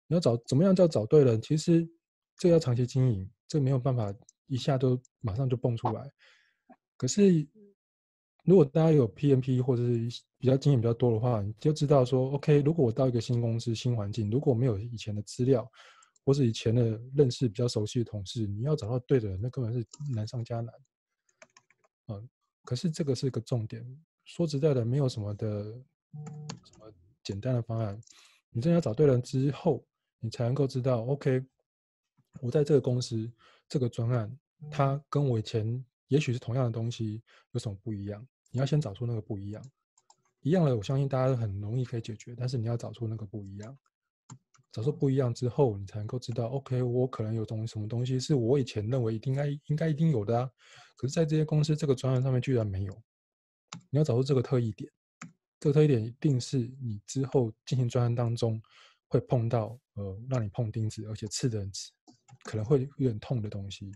[0.07, 1.43] 你要找怎么样叫找对人？
[1.43, 1.85] 其实
[2.37, 4.15] 这要长期经营，这没有办法
[4.47, 6.09] 一下都马上就蹦出来。
[6.97, 7.47] 可是。
[8.45, 15.65] 如果大家有 PMP 或者是比较经验比较多的话，你就知道说，OK，如果我到一个新公司、新环境，如果没有以前的资料，
[16.25, 20.75] 或是以前的认识比较熟悉的同事，你要找到对的人，那根本是难上加难。
[22.09, 22.29] 嗯，
[22.65, 23.85] 可是这个是个重点。
[24.25, 25.65] 说实在的，没有什么的
[26.65, 26.93] 什么
[27.25, 28.01] 简单的方案。
[28.51, 29.85] 你真的要找对人之后，
[30.21, 31.45] 你才能够知道，OK，
[32.41, 33.31] 我在这个公司
[33.69, 34.39] 这个专案，
[34.71, 38.25] 它跟我以前也许是同样的东西，有什么不一样？
[38.51, 39.65] 你要先找出那个不一样，
[40.43, 42.35] 一样的，我相信大家都很容易可以解决。
[42.37, 43.77] 但是你要找出那个不一样，
[44.73, 50.51] 找出不一样之后，你才能够知道，OK，我可能有东什么东西是我以前认为应该应该一定有的啊，
[50.97, 53.03] 可是在这些公司这个专案上面居然没有。
[53.91, 54.91] 你要找出这个特异点，
[55.61, 58.61] 这个特异点一定是你之后进行专案当中
[59.09, 61.65] 会碰到，呃，让你碰钉子，而且刺的
[62.45, 63.93] 可能会有点痛的东西。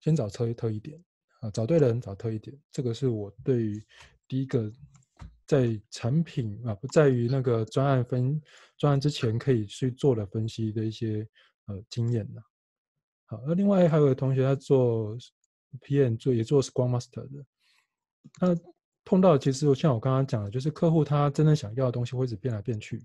[0.00, 1.02] 先找特特异点。
[1.40, 3.84] 啊，找对人，找特异点，这个是我对于
[4.28, 4.72] 第一个
[5.52, 8.40] 在产品啊，不在于那个专案分
[8.78, 11.28] 专案之前可以去做的分析的一些
[11.66, 12.40] 呃经验呢。
[13.26, 15.14] 好，那另外还有个同学他做
[15.82, 17.44] PM 做也做 Scrum Master 的，
[18.40, 18.56] 那
[19.04, 23.04] 碰到其实像我刚刚讲的，就是客户他真正想要的东西会一直变来变去。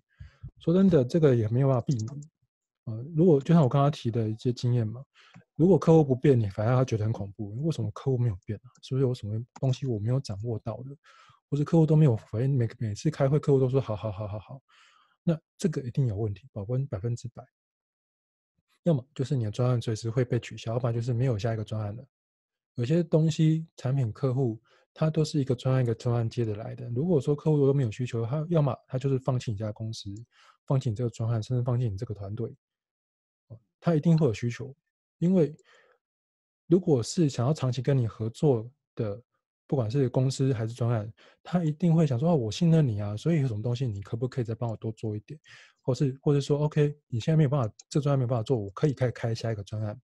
[0.60, 2.08] 说真的，这个也没有办法避免。
[2.86, 5.04] 呃，如果就像我刚刚提的一些经验嘛，
[5.58, 7.54] 如果客户不变，你反而他觉得很恐怖。
[7.66, 8.72] 为什么客户没有变啊？
[8.82, 10.95] 是不是有什么东西我没有掌握到的？
[11.50, 12.58] 或是客户都没有反应？
[12.58, 14.62] 每每次开会，客户都说好好好好好，
[15.24, 17.43] 那这个一定有问题，保证百分之百。
[18.84, 22.06] 要么就是你的专案随时会被取消，要不然就是没有下一个专案了。
[22.76, 24.62] 有些东西产品客户
[24.93, 26.89] 他都是一个专案一个专案接着来的。
[26.89, 30.10] 如果说客户都没有需求，他要么他就是放弃你家公司，
[30.66, 32.56] 放弃你这个专案，甚至放弃你这个团队。
[33.80, 34.76] 他一定会有需求，
[35.20, 35.56] 因为
[36.68, 39.22] 如果是想要长期跟你合作的，
[39.68, 41.13] 不管是公司还是专案，
[41.43, 45.39] 他一定会想说：“哦，我信任你啊，所以有什么东西你可不可以再帮我多做一点？
[45.82, 49.99] 或是或者说，OK，你现在没有办法，这专案没有办法做，我可以开开下一个专案。”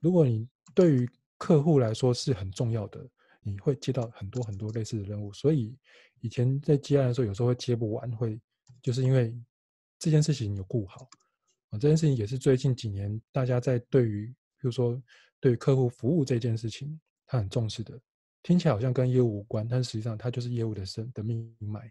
[0.00, 3.04] 如果你对于客户来说是很重要的，
[3.42, 5.76] 你会接到很多很多类似的任务，所以
[6.20, 8.40] 以前在接案的时候，有时候会接不完，会
[8.82, 9.36] 就是因为
[9.98, 11.08] 这件事情有顾好
[11.70, 11.78] 啊。
[11.78, 15.00] 这件事情也是最近几年大家在对于，比如说
[15.40, 17.98] 对客户服务这件事情，他很重视的。
[18.44, 21.90] 听起来好像跟业务无关，但是实际上它就是业务的生的命脉。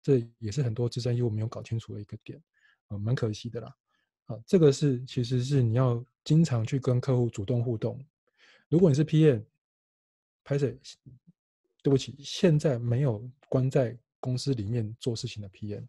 [0.00, 2.40] 这也是很多资深业务没有搞清楚的一个点，
[2.86, 3.74] 啊，蛮可惜的啦。
[4.26, 7.98] 啊，这个是其实是你要经常去跟客户主动互动。
[8.68, 9.42] 如果你是 PM，
[10.44, 10.78] 拍谢，
[11.82, 15.86] 对不起，现在没有关在公司里面做事情的 PM。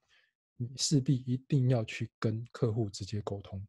[0.56, 3.66] 你势必一定要去跟客户直接沟通，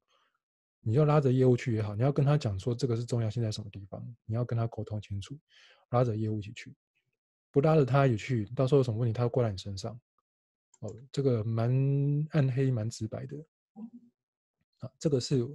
[0.81, 5.39] 你要拉着业务去也好，你要跟他讲说这个是重要性在什么地方，你要跟他沟通清楚，
[5.91, 6.75] 拉着业务一起去，
[7.51, 9.99] 不拉着他也去，到时候有什么问题他会怪在你身上。
[10.81, 11.71] 哦，这个蛮
[12.31, 13.37] 暗黑、蛮直白的。
[14.79, 15.47] 啊，这个是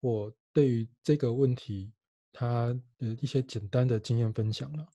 [0.00, 1.92] 我对于这个问题
[2.32, 4.86] 他的一些简单的经验分享了。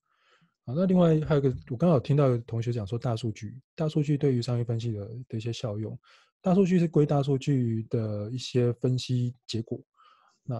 [0.66, 5.98] 好，那另外还有一个，我刚好听到有同学讲说大数据，大数据对于商业分析的的一些效用，
[6.42, 9.80] 大数据是归大数据的一些分析结果。
[10.44, 10.60] 那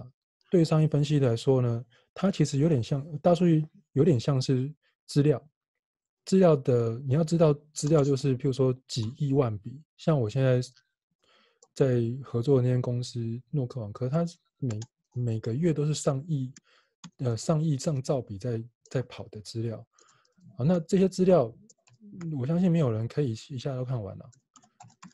[0.50, 1.84] 对商业分析来说呢，
[2.14, 4.72] 它其实有点像大数据，有点像是
[5.06, 5.42] 资料，
[6.24, 10.60] 资料的你要知道资料就是譬如说几亿万笔，像我现在
[11.74, 13.20] 在合作的那间公司
[13.50, 14.24] 诺克网科，它
[14.58, 14.80] 每
[15.12, 16.52] 每个月都是上亿，
[17.18, 19.86] 呃上亿上兆笔在在跑的资料。
[20.56, 21.54] 好，那这些资料，
[22.38, 24.28] 我相信没有人可以一下都看完了。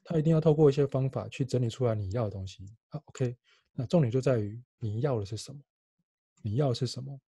[0.05, 2.67] 他一定要透过一些方法去整理出来你要的东西。
[2.89, 3.37] 好，OK，
[3.75, 5.61] 那重点就在于你要的是什么？
[6.43, 7.21] 你要的是什么？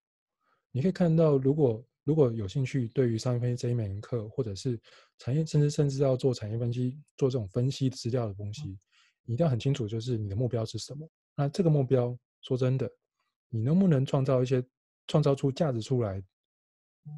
[0.71, 4.79] 你可以看到，如果如果有兴趣，对于商业分析这一门课，或者是
[5.17, 8.79] 产业，甚至甚至要做产业分析，做这种分析资料的东西，
[9.23, 11.09] 你一定要很清楚，就是你的目标是什么。
[11.35, 12.89] 那这个目标，说真的，
[13.49, 14.63] 你能不能创造一些，
[15.07, 16.23] 创造出价值出来？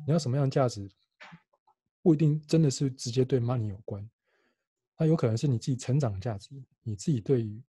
[0.06, 0.90] 你要什么样的价值，
[2.02, 4.10] 不一定真的是直接对 money 有关，
[4.96, 6.50] 它有可能是你自己成长的价值，
[6.82, 7.62] 你自己对于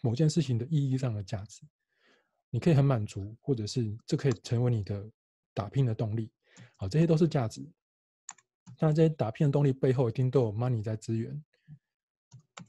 [0.00, 1.62] 某件事情的意义上的价值，
[2.50, 5.08] 你可以很满足，或者是这可以成为你的
[5.54, 6.30] 打拼的动力，
[6.76, 7.62] 好，这些都是价值。
[8.76, 11.44] 当然，这些打拼的动力背后一定都有 money 在支援。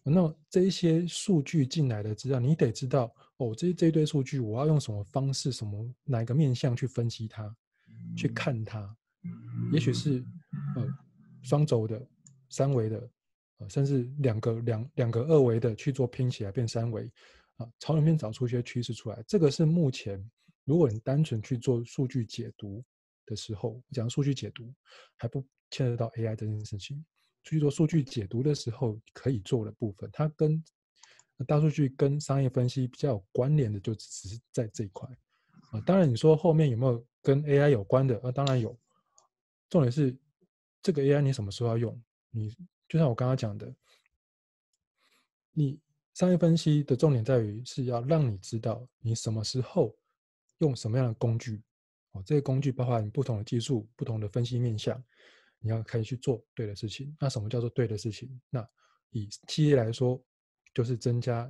[0.03, 7.55] 那这一些数据进来的资料，你得知道哦，这这一堆数据我要用什么方式，什么哪一个面向去分析它。
[8.17, 8.97] 去看它，
[9.71, 10.25] 也许是
[10.75, 10.88] 呃
[11.43, 12.03] 双轴的、
[12.49, 13.07] 三维的，
[13.70, 17.09] 甚至两个两两个二维的去做拼起来变三维，
[17.57, 19.24] 啊，从里面找出一些趋势出来。
[19.28, 20.24] 这个是目前
[20.66, 22.84] 如果你单纯去做数据解读
[23.26, 24.74] 的时候，讲数据解读
[25.18, 27.03] 还不牵扯到 AI 这件事情，
[27.43, 30.64] 去做数据解读的时候可以做的部分，它跟
[31.47, 35.09] 大数据跟商业分析比较有关联的，就只是在这一块。
[35.72, 38.20] 啊，当然你说后面有没有跟 AI 有关的？
[38.22, 38.78] 啊，当然有。
[39.70, 40.16] 重点是
[40.82, 42.03] 这个 AI 你什么时候要用？
[42.30, 42.53] 你
[42.91, 43.73] 就像我刚刚讲的，
[45.53, 45.79] 你
[46.13, 49.97] 商业分析的重点在于是要让你知道你什么时候
[50.57, 51.63] 用什么样的工具。
[52.11, 55.01] 哦，这个工具包含你不同的技术、不同的分析面向，
[55.59, 57.15] 你要开始去做对的事情。
[57.17, 58.29] 那什么叫做对的事情？
[58.49, 58.69] 那
[59.11, 60.21] 以企业来说，
[60.73, 61.49] 就是增加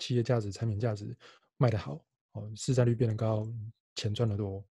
[0.00, 1.16] 企业价值、产品价值，
[1.56, 2.04] 卖得好。
[2.32, 3.46] 哦，市占率变得高，
[3.94, 4.66] 钱赚得多，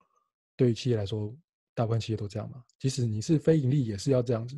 [0.56, 1.32] 对于企业来说，
[1.74, 2.64] 大部分企业都这样嘛。
[2.76, 4.56] 即使你是非盈利，也是要这样子。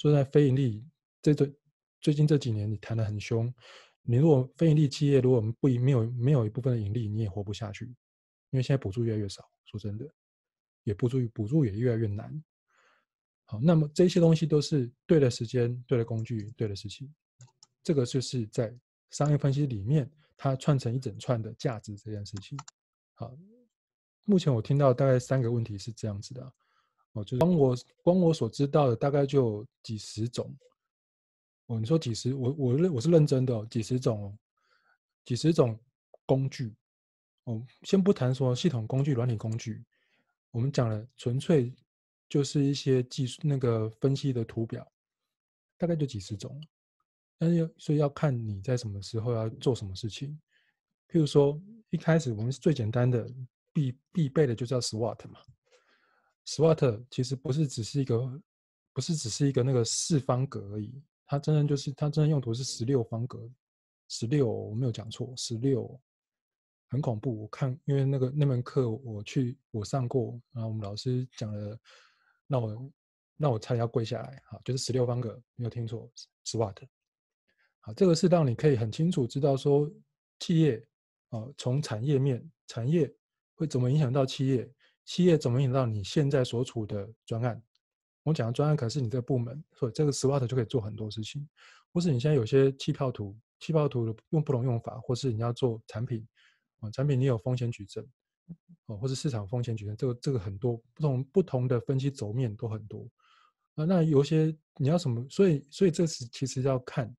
[0.00, 0.82] 所以在非盈利，
[1.20, 1.54] 这对
[2.00, 3.52] 最近这几年你谈得很凶。
[4.00, 7.84] 你如果非盈利企业，如果我们不没有没有一部分的盈利，你也活不下去。
[8.48, 10.08] 因为现在补助越来越少，说真的，
[10.84, 12.42] 也补助补助也越来越难。
[13.44, 17.14] 好，那么这些东西都是对的时间、对的工具、对的事情。
[17.82, 18.74] 这个就是在
[19.10, 20.10] 商业分析里面。
[20.42, 22.58] 它串成一整串的价值这件事情。
[23.12, 23.30] 好，
[24.24, 26.50] 目前我听到大概三个问题是这样子的，
[27.12, 30.54] 哦，就是光我光我所知道的大概就几十种。
[31.66, 34.38] 哦，你说几十，我我认我是认真的哦，几十种，哦
[35.24, 35.78] 几十种
[36.26, 36.74] 工具。
[37.44, 39.84] 哦，先不谈说系统工具、软体工具，
[40.50, 41.72] 我们讲了纯粹
[42.28, 44.86] 就是一些技术那个分析的图表，
[45.78, 46.60] 大概就几十种。
[47.38, 50.38] 但是所以要看你在什么时候要做什么事情。
[51.08, 53.28] 譬如说，一开始我们是最简单的
[53.72, 55.40] 必必备的就叫 SWOT 嘛。
[56.50, 58.42] SWOT 其实不是只是一个，
[58.92, 63.48] 不是只是一个那个四方格而已，它真正就是它真正用途是十六方格，
[64.08, 66.00] 十六我没有讲错，十六
[66.88, 67.42] 很恐怖。
[67.42, 71.78] 我看因为那个那门课我去我上过，然后我们老师讲了，
[72.48, 72.92] 那我
[73.36, 76.10] 那我差点要跪下来，好，就是十六方格，没有听错
[76.46, 76.82] ，SWOT。
[77.78, 79.88] 好，这个是让你可以很清楚知道说
[80.40, 80.84] 企业。
[81.28, 83.08] 啊，从产业面，产业
[83.54, 84.68] 会怎么影响到企业？
[85.10, 87.60] 企业怎么引到你现在所处的专案？
[88.22, 91.48] 我讲的专案可是你这个部门，所以这个 SWOT 就可以做很多事情。
[91.92, 96.24] 或是你现在有些气泡图，气泡图用不同用法，或是你要做产品，
[96.78, 98.08] 啊，产品你有风险矩阵，
[98.86, 103.04] 哦，或是市场风险矩阵，这个这个很多不同不同的分析轴面都很多。
[103.74, 105.26] 啊，那有些你要什么？
[105.28, 107.12] 所以所以这是其实要看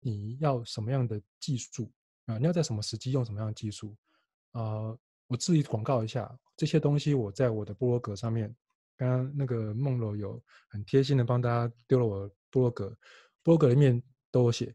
[0.00, 1.90] 你要什么样的技术。
[2.26, 3.96] 啊，你要在什么时机用什么样的技术？
[4.50, 4.94] 啊、
[5.28, 8.52] 我自己广告一下这些东西，我在我的部落格上面，
[8.96, 12.88] 刚刚那个梦柔有很贴心的帮大家丢了我的部落格，
[13.42, 14.74] 部落格里面都有写。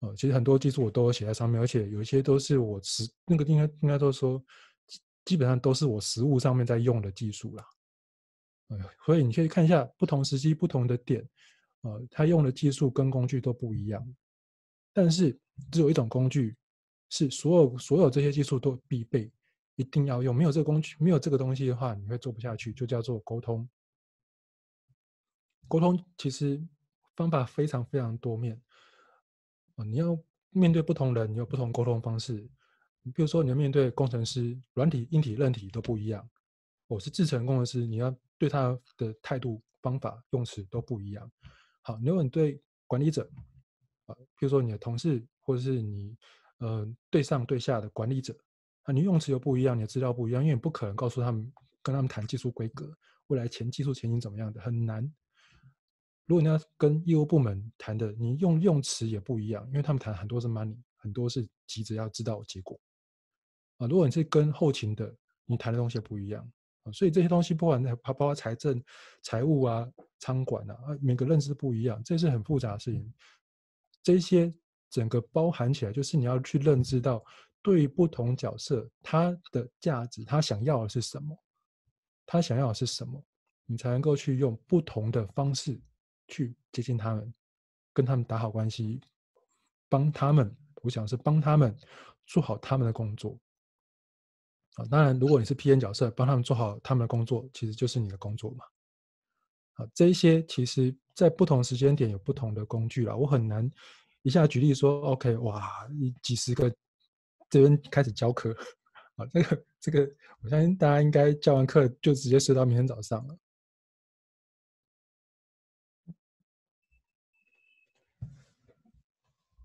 [0.00, 4.40] 呃，其实很多技术我都有写在上面，而且有一些都是我实那个应该应该都说，
[5.24, 7.64] 基本上都是我实物上面在用的技术啦。
[8.68, 11.26] 呃，所以你可以看一下不同时期、不同的点，
[11.82, 14.04] 呃，他用的技术跟工具都不一样，
[14.92, 15.38] 但是
[15.70, 16.56] 只有一种工具。
[17.10, 19.32] 是所有所有这些技术都必备，
[19.78, 20.34] 一定要用。
[20.34, 22.72] 没有这个工具，没有这个东西的话，你会做不下去。
[22.72, 23.66] 就叫做沟通。
[25.68, 26.60] 沟通其实
[27.14, 28.60] 方法非常非常多面。
[29.76, 30.18] 你要
[30.50, 32.50] 面对不同人，你有不同沟通方式。
[33.14, 36.28] 比如说，你要面对工程师，软体、硬体、韧体都不一样。
[36.88, 41.30] 我是制程工程师，你要对他的态度、方法、用词都不一样。
[41.82, 43.30] 好，如果你对管理者，
[44.06, 46.16] 啊，比如说你的同事，或者是你。
[46.60, 48.36] 呃，对上对下的管理者，
[48.92, 52.90] 你用词又不一样，你的资料不一样，因为你不可能告诉他们，跟他们谈技术规格，
[53.26, 55.02] 未来前技术前景怎么样的，很难。
[56.26, 62.78] 如果你要跟业务部门谈的，你用用词也不一样，因为他们谈很多是 money，很多是急着要知道结果。
[63.76, 65.14] 啊，如果你是跟后勤的，
[65.44, 66.42] 你谈的东西也不一样。
[66.84, 68.82] 啊，所以这些东西不管包括财政、
[69.22, 69.86] 财务啊、
[70.18, 73.12] 仓管啊，啊，每个认知不一样，这是很复杂的事情。
[74.02, 74.52] 这些。
[74.90, 77.22] 整个包含起来，就是你要去认知到，
[77.62, 81.36] 对于不同角色，他的价值，他想要的是什么，
[82.24, 83.22] 他想要的是什么，
[83.66, 85.80] 你才能够去用不同的方式
[86.28, 87.34] 去接近他们，
[87.92, 89.00] 跟他们打好关系，
[89.88, 91.76] 帮他们，我想是帮他们
[92.26, 93.38] 做好他们的工作。
[94.74, 98.64] 啊，当然，如果你是 P N 角色，帮他们做好他们的工作，其实就是你的工作嘛。
[99.74, 103.68] 啊，这一些其实在不同时间点有不同的工具啦，我很难。
[104.22, 105.88] 一下举例说，OK，哇，
[106.22, 106.72] 几十个
[107.50, 108.54] 这边开始教课，
[109.16, 110.10] 啊，这个这个，
[110.42, 113.38] 我相信大家应该教完课就直接睡到明天早上了。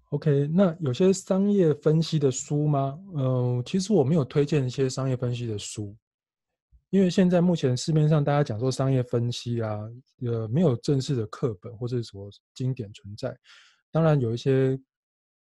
[0.10, 3.00] OK，那有些商业分析的书吗？
[3.16, 5.98] 嗯、其实我没有推荐一些商业分析的书，
[6.92, 9.80] 因为现在目前市面上大家讲说商业分析啊，
[10.24, 13.36] 呃，没有正式的课本或者什么经典存在。
[13.92, 14.80] 当然有一些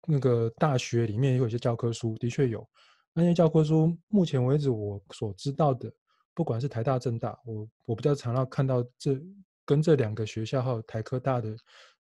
[0.08, 2.68] 那个大学里面也有一些教科书，的确有
[3.14, 3.96] 那些教科书。
[4.08, 5.92] 目前为止我所知道的，
[6.34, 9.22] 不管是台大、政大，我我比较常要看到这
[9.66, 11.56] 跟这两个学校还有台科大的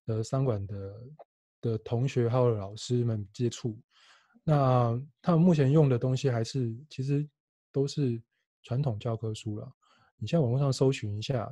[0.06, 0.94] 呃商管的
[1.62, 3.78] 的同学还有老师们接触，
[4.44, 7.28] 那他们目前用的东西还是其实
[7.72, 8.22] 都是
[8.64, 9.72] 传统教科书了。
[10.18, 11.52] 你现在网络上搜寻一下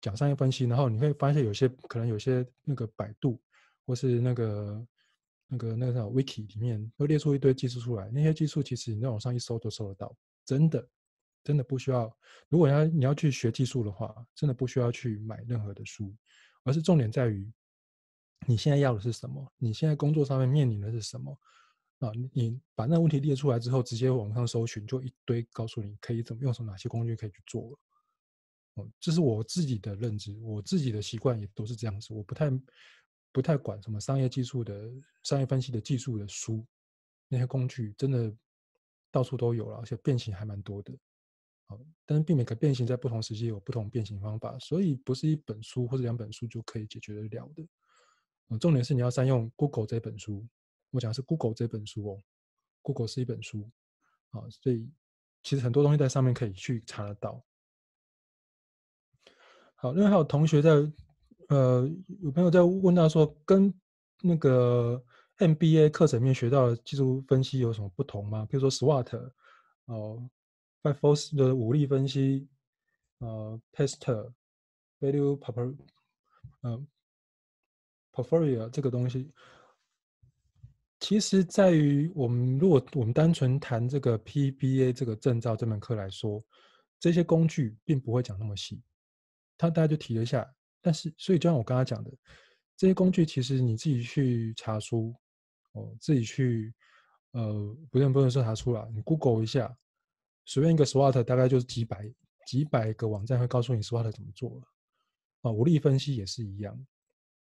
[0.00, 3.40] 讲商业分析，然后你会发现有些可能有些那个百度。
[3.86, 4.86] 或是那个、
[5.50, 10.88] 那个、那个什么 Wiki 里面会列出一堆技术出来，那些技术其实你在网上一搜都搜得到，真的，
[11.42, 12.16] 真的不需要。
[12.48, 16.14] 如果要你要去学技术的话，真的不需要去买任何的书，
[16.62, 17.52] 而是重点在于
[18.46, 21.36] 你现在要的是什么，你现在工作上面面临的是什么
[21.98, 22.12] 啊？
[22.32, 27.78] 你把那个问题列出来之后，直接网上搜寻，就一堆告诉你可以怎么用什哪些工具可以去做了。
[28.74, 32.48] 哦，这是我自己的认知，我自己的习惯也都是这样子，我不太。
[33.32, 34.90] 不太管什么商业技术的
[35.22, 36.66] 商业分析的技术的书，
[37.28, 38.34] 那些工具真的
[39.10, 40.92] 到处都有了，而且变形还蛮多的。
[42.04, 47.64] 但是避免可变形，在不同时期有不同变形方法，所以不是一本书或者两本书就可以解决得了的。
[48.48, 50.44] 嗯，重点是你要善用 Google 这本书，
[50.90, 52.20] 我讲的是 Google 这本书哦
[52.82, 53.70] ，Google 是一本书
[54.30, 54.90] 啊，所以
[55.44, 57.40] 其实很多东西在上面可以去查得到。
[59.76, 60.70] 好，另外还有同学在，
[61.50, 61.86] 呃，
[62.22, 63.72] 有朋友在问到说，跟
[64.22, 65.02] 那个
[65.38, 68.46] MBA 课程里面学到的技术分析有什么不同吗？
[68.48, 69.16] 比如说 SWOT
[69.86, 70.28] 哦。
[70.82, 72.48] 呃 Five Force 的五力分析，
[73.18, 74.32] 呃，PEST
[74.98, 75.76] Value Proper，
[76.62, 76.86] 呃
[78.10, 79.30] ，Portfolio 这个东西，
[81.00, 86.42] 其实在于我们如果我们单纯谈这个 PBA 这个证照这门课来说，
[86.98, 88.80] 这些工具并不会讲那么细，
[89.58, 92.10] 他大家就提了一下，但是所以就像我刚刚讲的，
[92.76, 95.14] 这些工具其实你自己去查书，
[95.72, 96.72] 哦，自己去，
[97.32, 99.76] 呃，不用不用说查书了，你 Google 一下。
[100.46, 102.12] 随便一个 SWOT 大概就是几百
[102.44, 104.62] 几百个网站会告诉你 SWOT 怎么做了
[105.42, 106.86] 啊，五力分析也是一样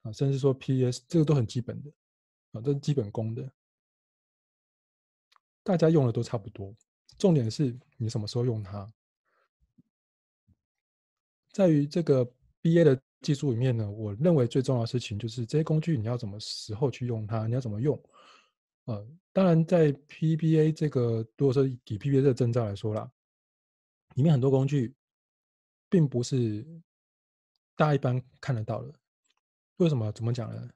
[0.01, 1.91] 啊，甚至说 PS，这个都很基本的
[2.53, 3.51] 啊，都是基本功的，
[5.61, 6.75] 大家用的都差不多。
[7.19, 8.91] 重点是你什么时候用它，
[11.51, 12.27] 在于这个
[12.65, 17.95] BA 的技术里面呢，我认为最重要的事情就是这些工具你要怎么时候去用它，你要怎么用。
[18.85, 23.07] 呃，当然，在 PBA 这个，如果说以 PBA 这个证照来说啦，
[24.15, 24.95] 里面很多工具，
[25.91, 26.65] 并不是
[27.75, 28.91] 大家一般看得到的。
[29.77, 30.11] 为什么？
[30.13, 30.67] 怎么讲呢？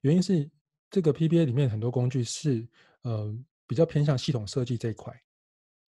[0.00, 0.50] 原因是
[0.90, 2.66] 这个 PBA 里面很多工具是，
[3.02, 3.32] 呃，
[3.68, 5.12] 比较偏向系统设计这一块，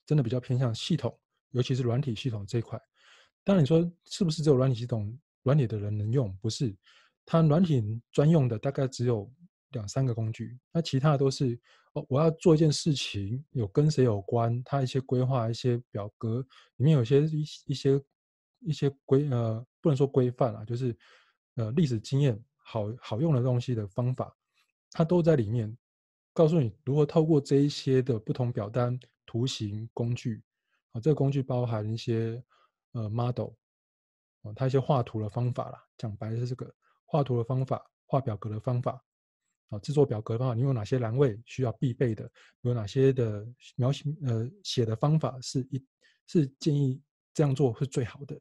[0.07, 1.19] 真的比较偏向系统，
[1.51, 2.81] 尤其是软体系统这一块。
[3.43, 5.17] 当然，你说是不是只有软体系统、
[5.49, 6.33] 软体的人能用？
[6.43, 6.77] 不是，
[7.25, 9.31] 它软体专用的大概只有。
[9.73, 11.61] 两三个工具，那其他的都是
[11.93, 16.41] 哦，我要做一件事情，有跟谁有关，它一些规划、一些表格
[16.77, 18.03] 里面有些一一些
[18.61, 20.97] 一些规呃，不能说规范啊，就是
[21.57, 24.35] 呃历史经验好好用的东西的方法，
[24.91, 25.77] 它都在里面，
[26.33, 30.43] 告诉你如何透过这一些的不同表单、图形工具
[30.93, 32.43] 啊，这个工具包含一些
[32.93, 33.51] 呃 model
[34.43, 36.73] 啊，它一些画图的方法啦，讲白的是这个
[37.05, 39.03] 画图的方法、画表格的方法。
[39.71, 42.31] 啊，制作表格的话，你有哪些栏位需要必备的？
[42.63, 45.87] 有哪些的描写呃写的方法是一
[46.27, 46.99] 是建议
[47.35, 48.41] 这样做是最好的？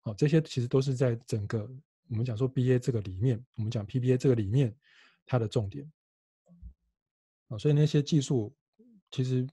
[0.00, 1.70] 好，这些其实都是在整个
[2.08, 4.76] 我们讲说 BA 这个里面，我们讲 PBA 这个里面
[5.24, 5.88] 它的重点。
[7.46, 8.52] 啊，所以那些技术
[9.12, 9.46] 其实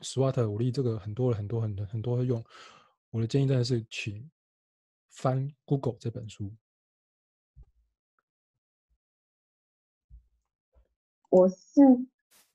[0.00, 2.44] SWOT 武力这个很多很多很多很多用。
[3.10, 4.28] 我的建议真的是请
[5.16, 6.52] 翻 Google 这本书。
[11.30, 11.80] 我是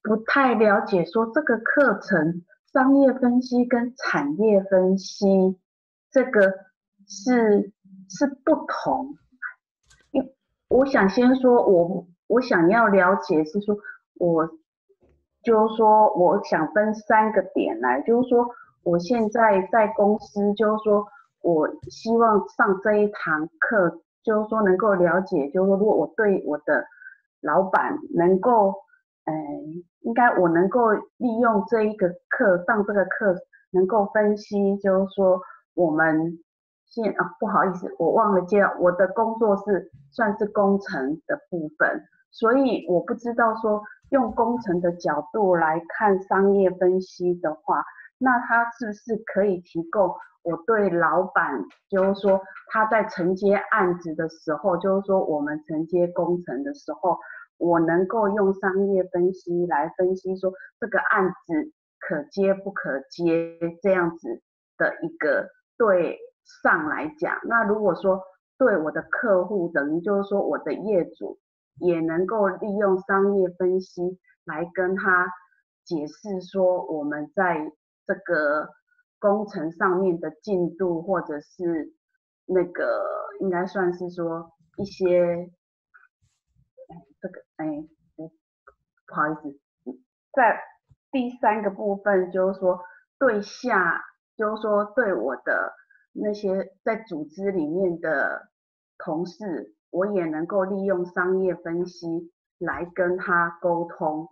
[0.03, 5.25] 不太了解，说这个课程商业分析跟产业分析
[6.11, 6.53] 这个
[7.07, 7.73] 是
[8.09, 9.17] 是不同。
[10.67, 13.75] 我想先说，我我想要了解是说，
[14.13, 14.47] 我
[15.43, 18.47] 就是说，我想分三个点来，就是说，
[18.83, 21.05] 我现在在公司，就是说
[21.41, 26.85] 我希望上这一堂课，就是说能够了解，就是说如果我对我的
[27.41, 28.73] 老板能够，
[29.25, 29.41] 嗯、呃，
[30.01, 33.35] 应该我能够利用这一个课上这个课，
[33.71, 35.41] 能够分析，就是说
[35.73, 36.39] 我们
[36.85, 47.83] 现啊不好意思，我忘了介绍，我的工作是算是工程的部分，所以我不知道说用工程的角度来看商业分析的话，
[48.19, 50.13] 那他是不是可以提供
[50.43, 57.17] 我对老板，就是说他在承接案子的时候，就是说我们承接工程的时候，
[57.57, 64.41] 我能够用商业分析来分析说这个案子可接不可接这样子
[64.77, 66.17] 的一个对
[66.63, 68.21] 上来讲，那如果说
[68.57, 71.37] 对我的客户，等于就是说我的业主
[71.79, 75.27] 也能够利用商业分析来跟他
[75.85, 77.71] 解释说我们在。
[78.07, 78.67] 这个
[79.21, 81.93] 工程上面的进度，或者是
[82.47, 83.05] 那个
[83.39, 85.51] 应该算是说一些，
[87.21, 87.87] 这个哎，
[89.05, 89.99] 不好意思，
[90.33, 90.59] 在
[91.11, 92.81] 第三个部分就是说
[93.19, 94.01] 对下，
[94.35, 95.73] 就是说对我的
[96.13, 98.49] 那些在组织里面的
[98.97, 104.27] 同事，我也能够利用商业分析来跟他沟通。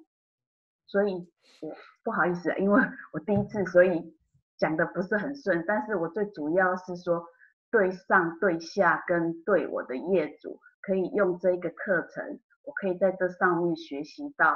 [0.87, 1.31] 所以，
[1.61, 2.81] 我不好意思，因为
[3.13, 4.17] 我第一次，所以
[4.59, 5.63] 讲的不是很顺。
[5.65, 7.25] 但是我最主要是说，
[7.71, 14.55] 对上、对下跟对我的业主，可以用这个课程，我可以在这上面学习到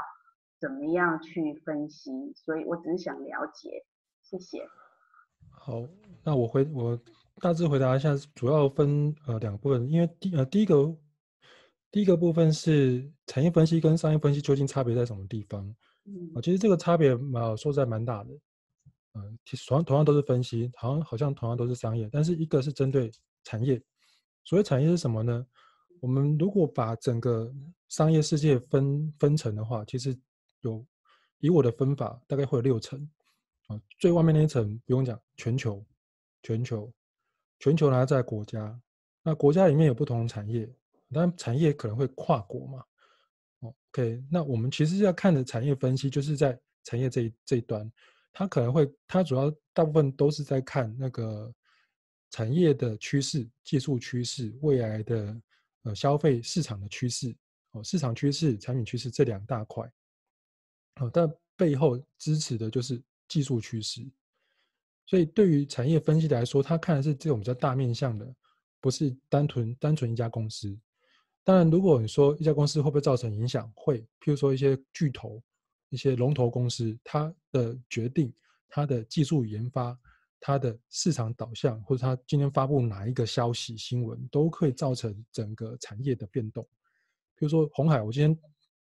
[0.60, 3.86] 怎么样去分析，所以我只是想了解，
[4.22, 4.68] 谢谢。
[5.49, 5.82] 好，
[6.24, 6.99] 那我回我
[7.39, 10.95] 大致回答一下，主要分呃两部分，因为第呃第一个
[11.91, 15.64] 第一个部分是产业分析跟商业分析究竟差别在什么地方？
[16.06, 18.30] 嗯，啊，其实这个差别嘛，说实在蛮大的，
[19.14, 23.11] 嗯、呃，同样同样都是分析，好像好像同样都是商业，但是一个是针对
[23.43, 23.82] 产业，
[24.43, 25.45] 所谓产业是什么呢？
[25.99, 27.53] 我们如果把整个
[27.89, 30.18] 商业世界分分成的话，其实
[30.61, 30.86] 有
[31.39, 32.99] 以我的分法，大概会有六层。
[33.68, 35.86] 啊，最外面那一层不用讲，全球，
[36.41, 36.91] 全球，
[37.59, 38.78] 全球呢在国家，
[39.24, 40.70] 那国家里面有不同的产业，
[41.14, 42.84] 但产业可能会跨国嘛。
[43.61, 47.89] OK，那我们其实要看的产业分析，就是在产业这一这一端，
[48.34, 51.53] 他可能会，他主要大部分都是在看那个
[52.31, 55.41] 产业的趋势、技术趋势、未来的
[55.84, 57.34] 呃消费市场的趋势，
[57.71, 59.89] 哦，市场趋势、产品趋势这两大块，
[60.99, 63.01] 哦，但背后支持的就是。
[63.29, 64.05] 技术趋势，
[65.07, 68.36] 所以对于产业分析来说，他看的是这种比较大面向的，
[68.79, 70.77] 不是单纯单纯一家公司。
[71.43, 74.01] 当然，如果你说一家公司会不会造成影响，会。
[74.19, 75.41] 譬如说一些巨头、
[75.93, 78.33] 一些龙头公司，它的决定、
[78.67, 79.95] 它的技术研发、
[80.39, 86.67] 它的市场导向，或者它今天发布哪一个消息新闻，都可以造成整个产业的变动。
[87.35, 88.35] 比如说红海，我今天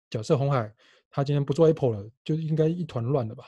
[0.09, 0.73] 假设红海，
[1.09, 3.43] 他今天不做 Apple 了，就应该一团乱了吧？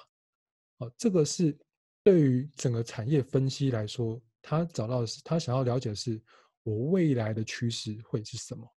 [0.79, 1.57] 哦，这个是
[2.03, 6.21] 对于整个产业分析来说，他找到的是他想要了解的是
[6.63, 8.69] 我未来的趋势会是什么。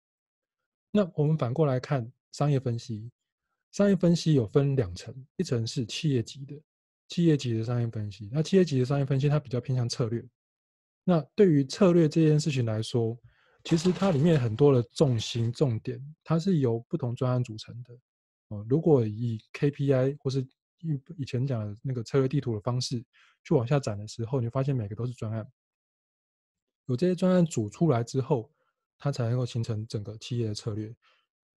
[0.91, 3.11] 那我们反过来看商业分析，
[3.79, 6.61] 商业分析有分两层，一层是企业级的，
[7.07, 8.29] 企业级的商业分析。
[8.33, 10.29] 那企业级的商业分析，它比较偏向策略。
[11.05, 13.17] 那对于策略这件事情来说，
[13.63, 17.97] 其实它里面很多的重心重点，它是由不同专案组成的。
[18.49, 20.41] 哦，如果以 KPI 或是
[20.81, 23.01] 以以前讲的那个策略地图的方式
[23.45, 25.49] 去往下展的时候，你发现每个都是专案，
[26.87, 28.51] 有这些专案组出来之后，
[28.99, 30.93] 它才能够形成整个企业的策略。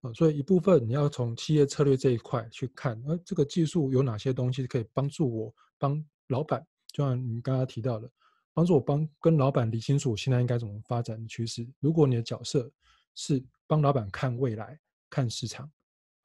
[0.01, 8.09] 呃，所以一部分你要从企业策略这一块去看，呃，这个技术有哪些东西可以帮助我帮老板，就像你刚刚提到的，
[8.53, 11.67] 帮助我帮跟老板理清楚现在应该怎么发展的趋势。
[11.79, 12.71] 如果你的角色
[13.15, 14.79] 是帮老板看未来、
[15.09, 15.69] 看市场，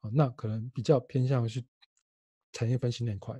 [0.01, 1.63] 啊，那可能比较偏向是。
[2.53, 3.39] 产业分析那一块，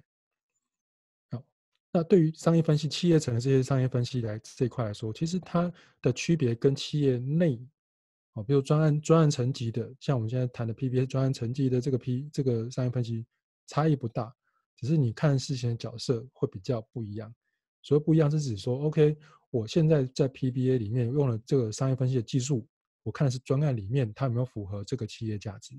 [1.32, 1.44] 好，
[1.92, 5.72] 那对于商业分析、企业层的这些商业分析来这一块来说，其实它
[6.02, 7.60] 的区别跟企业内，
[8.38, 13.26] 哦，比如专案专案层级的，像我们现在谈的 PBA 专案层级的这个 P 这个商业分析
[13.66, 14.32] 差异不大，
[14.76, 17.34] 只是你看事情的角色会比较不一样。
[17.82, 19.18] 所谓不一样是指说，OK，
[19.50, 22.68] 我现在在 PBA 里面用了这个商业分析的技术，
[23.02, 25.74] 我看的是专案里面它有没有符合这个企业价值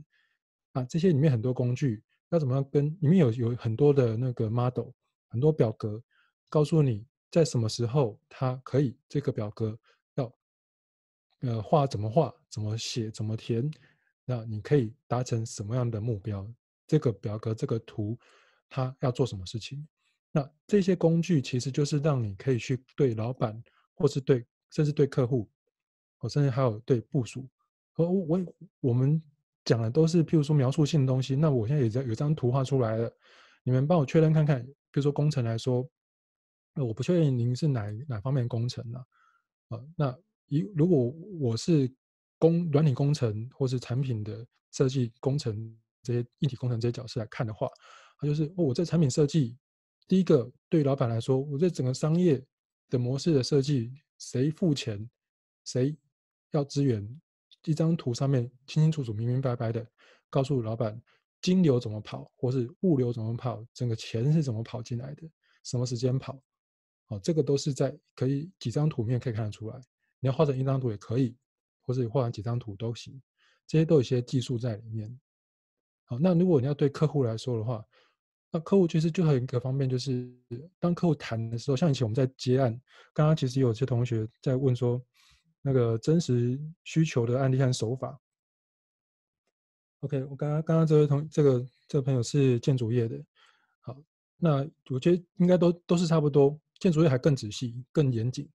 [0.72, 0.82] 啊？
[0.86, 2.02] 这些里面很多工具。
[2.30, 4.90] 要怎么样跟里面有有很多的那个 model，
[5.28, 6.02] 很多表格，
[6.50, 9.78] 告诉你在什么时候它可以这个表格
[11.40, 13.70] 呃画怎么画，怎么写，怎么填，
[14.24, 16.46] 那你可以达成什么样的目标？
[16.86, 18.18] 这个表格这个图
[18.68, 19.86] 它要做什么事情？
[20.32, 23.62] 那这些工具其实就是让你可以去对老板，
[23.94, 25.48] 或是对甚至对客户，
[26.18, 27.48] 或甚至还有对部署
[27.92, 28.40] 和我
[28.80, 29.22] 我们。
[29.64, 31.36] 讲的都是，譬如说描述性的东西。
[31.36, 33.12] 那我现在有张有张图画出来了，
[33.62, 34.64] 你们帮我确认看看。
[34.64, 35.86] 比如说工程来说，
[36.72, 38.98] 那我不确定您是哪哪方面工程呢？
[39.68, 40.18] 啊，那
[40.48, 41.90] 一如果我是
[42.38, 47.68] 工软体工程或是产品的设计工程这些硬体工程这些角色来看的话，
[48.18, 49.56] 它就是哦，我这产品设计，
[50.06, 52.44] 第一个对老板来说，我这整个商业
[52.88, 55.08] 的模式的设计，谁付钱，
[55.64, 55.96] 谁
[56.50, 57.20] 要资源。
[57.64, 59.86] 一张图上面清清楚楚、明明白白的
[60.30, 60.98] 告诉老板，
[61.42, 65.28] 金流怎么跑，或是物流怎么跑，整个钱是怎么跑进来的，
[65.64, 66.40] 什么时间跑，
[67.08, 69.78] 哦，这个都是在可以几张图面可以看得出来。
[70.20, 71.36] 你要画成一张图也可以，
[71.82, 73.20] 或者画成几张图都行，
[73.66, 75.20] 这些都有一些技术在里面。
[76.04, 77.84] 好，那如果你要对客户来说的话，
[78.50, 80.30] 那客户其实就还有一个方面，就是
[80.78, 82.72] 当客户谈的时候，像以前我们在接案，
[83.12, 85.00] 刚刚其实有些同学在问说。
[85.60, 88.18] 那个真实需求的案例和手法。
[90.00, 93.22] OK，我刚刚刚刚这位同这个这个朋友是建筑业的，
[93.80, 94.00] 好，
[94.36, 98.48] 那我觉得应该都都是差不多，建筑业还更仔细、更严谨。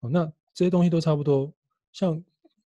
[0.00, 1.52] 哦，那这些东西都差不多。
[1.92, 2.22] 像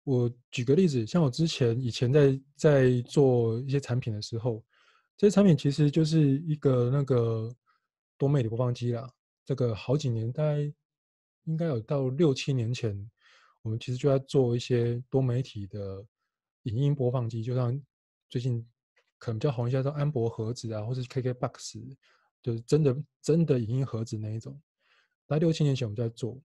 [0.03, 4.65] 我举个例子，像我之前以前在在做一些产品的时候，
[5.17, 7.55] 这些产品其实就是一个那个
[8.19, 9.09] 多媒体播放机啦。
[9.45, 10.61] 这个好几年，大概
[11.45, 13.11] 应该有到六七年前。
[13.63, 16.05] 我们其实就在做一些多媒体的
[16.65, 17.81] 影音播放机，就像
[18.29, 18.63] 最近
[19.17, 21.97] 可能比较红一些，像安博盒子啊，或是 KKBOX，
[22.43, 24.61] 就是真的真的影音盒子那一种。
[25.27, 26.39] 在六七年前我们在做，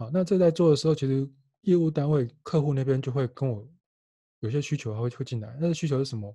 [0.00, 1.28] 好，那这在做的时候，其实
[1.60, 3.68] 业务单位、客户那边就会跟我
[4.38, 5.54] 有些需求，还会会进来。
[5.60, 6.34] 那个需求是什么？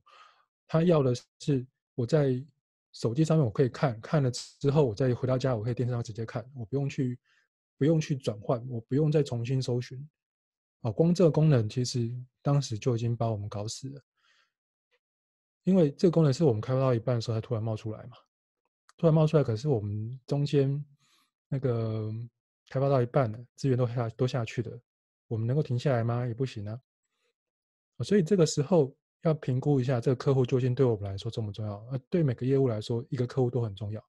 [0.68, 2.46] 他要的是我在
[2.94, 7.20] 手机上面我可以看，看了之后我再回到家，我可以电视上直接看，我不用去
[7.76, 10.08] 不用去转换，我不用再重新搜寻。
[10.82, 12.14] 啊，光这个功能其实
[12.44, 14.02] 当时就已经把我们搞死了，
[15.64, 18.18] 因为这个功能是我们开发到一半的时候才突然冒出来嘛，
[18.96, 20.86] 突然冒出来，可是我们中间。
[21.48, 22.12] 那个
[22.70, 24.80] 开发到一半了，资源都下都下去了，
[25.28, 26.26] 我们能够停下来吗？
[26.26, 26.80] 也不行啊。
[28.04, 31.78] 所以这个时候要评估一下这个客户究竟对我们来说重不重要？
[31.92, 34.04] 呃，对每个业务来说，一个客户都很重要。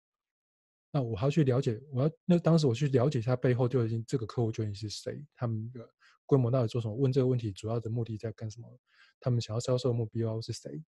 [0.91, 5.89] 那我还要去了解，我要那当时我去了解一下背后究竟这个客户究竟是谁，他们的
[6.25, 6.95] 规模到底做什么？
[6.95, 8.69] 问这个问题主要的目的在干什么？
[9.21, 10.83] 他们想要销售的目标是谁？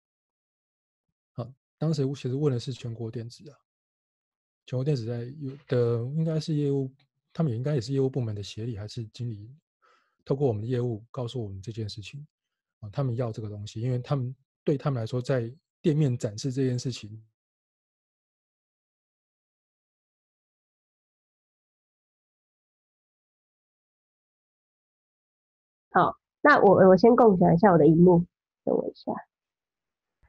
[1.33, 3.57] 好，当时我其实问的是全国电子啊。
[4.65, 6.91] 全国电子在有的应该是业务，
[7.35, 9.53] 他们也应该也是业务部门的协理还是经理，
[10.23, 12.25] 透过我们的业务告诉我们这件事情
[12.79, 14.33] 啊，他们要这个东西，因为他们
[14.63, 17.21] 对他们来说，在店面展示这件事情。
[25.91, 28.25] 好，那我我先共享一下我的荧幕，
[28.63, 29.11] 等我一下。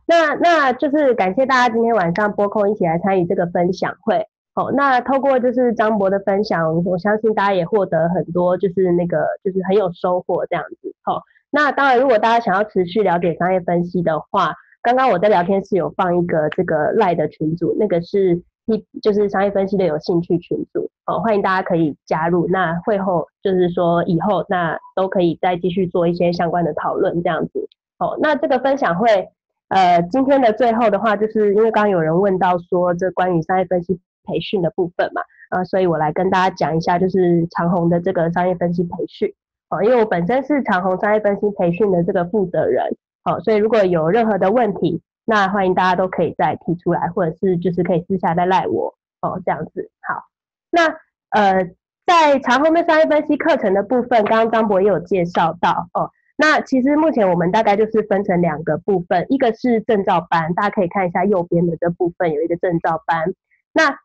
[0.07, 4.29] 那那就是感谢大家今天晚上拨空一起来参与这个分享会。
[4.57, 10.95] 哦，那透过就是张博的分享，我相信大家也获得很多，就是那个就是很有收获这样子。
[11.03, 20.91] 好，那当然如果大家想要持续了解商业分析的话，刚刚我在聊天室有放一个这个赖的群组，那个是一就是商业分析的有兴趣群组。
[21.05, 22.47] 好，欢迎大家可以加入。
[22.49, 27.69] 那会后就是说以后那都可以再继续做一些相关的讨论这样子。
[27.99, 29.29] 好，那这个分享会。
[29.69, 39.33] 呃，今天的最后的话，就是因为刚刚有人问到说这关于商业分析培训的部分嘛，呃，所以我来跟大家讲一下，就是长虹的这个商业分析培训，
[39.71, 42.85] 哦，因为我本身是长虹商业分析培训的这个负责人，
[43.25, 50.25] 哦，所以如果有任何的问题，那欢迎大家都可以再提出来，或者是就是可以私下再赖我，哦，这样子，好，
[50.71, 50.95] 那
[51.31, 51.71] 呃，
[52.07, 56.11] 在长虹的商业分析课程的部分，刚刚张博也有介绍到，哦。
[56.39, 63.33] 那其实目前我们大概就是分成两个部分，一个是证照班，大家可以看一下右边的这部分有一个证照班。
[63.73, 63.99] 那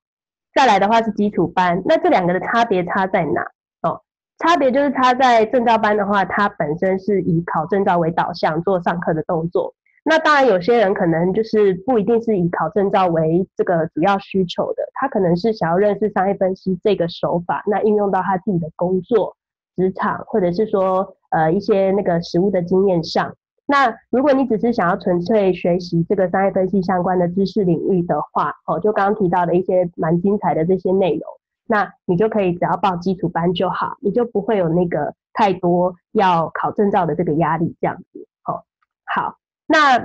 [0.54, 3.41] 再来的话是基础班，那这两个的差别差在哪？
[3.82, 4.02] 哦，
[4.39, 9.74] 差别就是差在证照班的话，它本身是以考证照为导向做上课的动作。
[10.04, 19.36] 那当然有些人可能就是不一定是以考证照为这个主要需求的，他可能是想要认识商业分析这个手法，那应用到他自己的工作。
[19.78, 23.34] 职场或者是说呃一些那个实务的经验上，
[23.72, 31.22] 那如果你只是想要纯粹学习这个商业分析相关的知识领域的话，哦，就刚刚提到的一些蛮精彩的这些内容，
[31.67, 38.28] 那你就可以只要报基础班就好，你就不会有那个太多要考证照的这个压力这样子。
[38.43, 38.61] 哦，
[39.05, 39.97] 好，那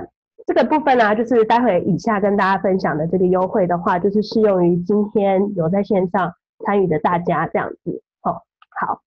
[0.45, 6.31] 这个部分呢，就是待会以下跟大家分享的这个优惠的话，就是适用于今天有在线上
[6.65, 8.01] 参与的大家这样子。
[8.21, 8.43] 哦，
[8.79, 9.01] 好。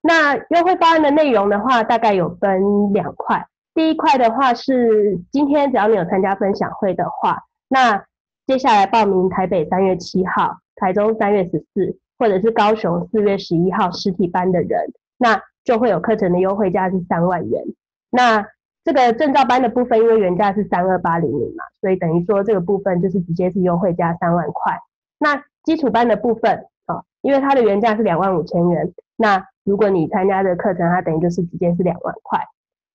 [0.00, 3.44] 那优惠方案的内容的话，大概有分两块。
[3.74, 8.04] 第一块的话是今天只要你有参加分享会的话，那
[8.46, 17.64] 接下来报名台北三月七号、台中三月十四，或者是高雄四月十一号实体班的人，那就会有课程的优惠价是三万元。
[18.10, 18.46] 那
[18.84, 24.78] 这个证照班的部分，因为原价是三二八零零嘛，所以等于说这个部分就是直接是优惠价三万块。
[25.18, 32.38] 那基础班的部分啊，因为它的原价是两万五千元，那如果你参加的课程，它等于就是直接是两万块。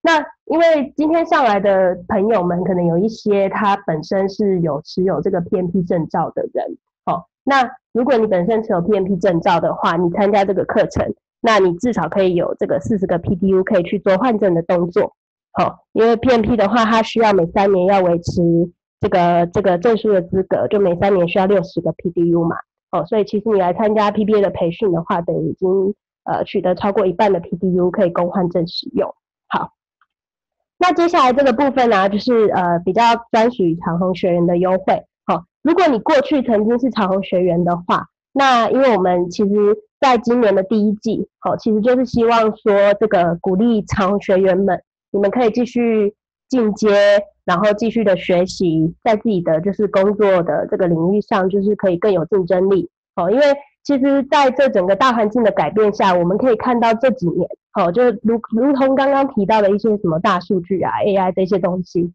[0.01, 11.05] 那因为今天上来的朋友们，可能有一些他本身是有持有这个 PMP 证照的人，哦，那如果你本身持有 PMP 证照的话，你参加这个课程，
[11.41, 15.13] 那你至少可以有这个四十个 PDU 可以去做换证的动作，
[15.59, 18.41] 哦，因为 PMP 的话，它需要每三年要维持
[19.01, 22.55] 这个这个证书的资格，就每三年需要六十个 PDU 嘛，
[22.91, 25.93] 哦，所以其实你来参加 PBA 的培训的话，等于已经。
[26.25, 29.11] 呃，取得超过一半的 PDU 可以供换证使用。
[30.79, 35.03] 那接下来这个部分呢、就是呃比较专属于长虹学员的优惠。
[35.25, 39.53] 好，如果你过去曾经是长虹学员的话，那因为我们其实
[39.99, 44.81] 在今年的第一季，好，其实就是希望说这个鼓励长虹学员们，
[45.11, 46.15] 你们可以继续
[46.47, 46.89] 进阶，
[47.45, 52.89] 然后继续的学习，在自己的就是工作的这个领域上，就是可以更有竞争力。
[53.15, 53.43] 好，因为。
[53.81, 62.11] 其实，在这整个大环境的改变下，我们可以看到这几年，好，就如如同刚刚提到的一些什么大数据啊、AI 这些东西，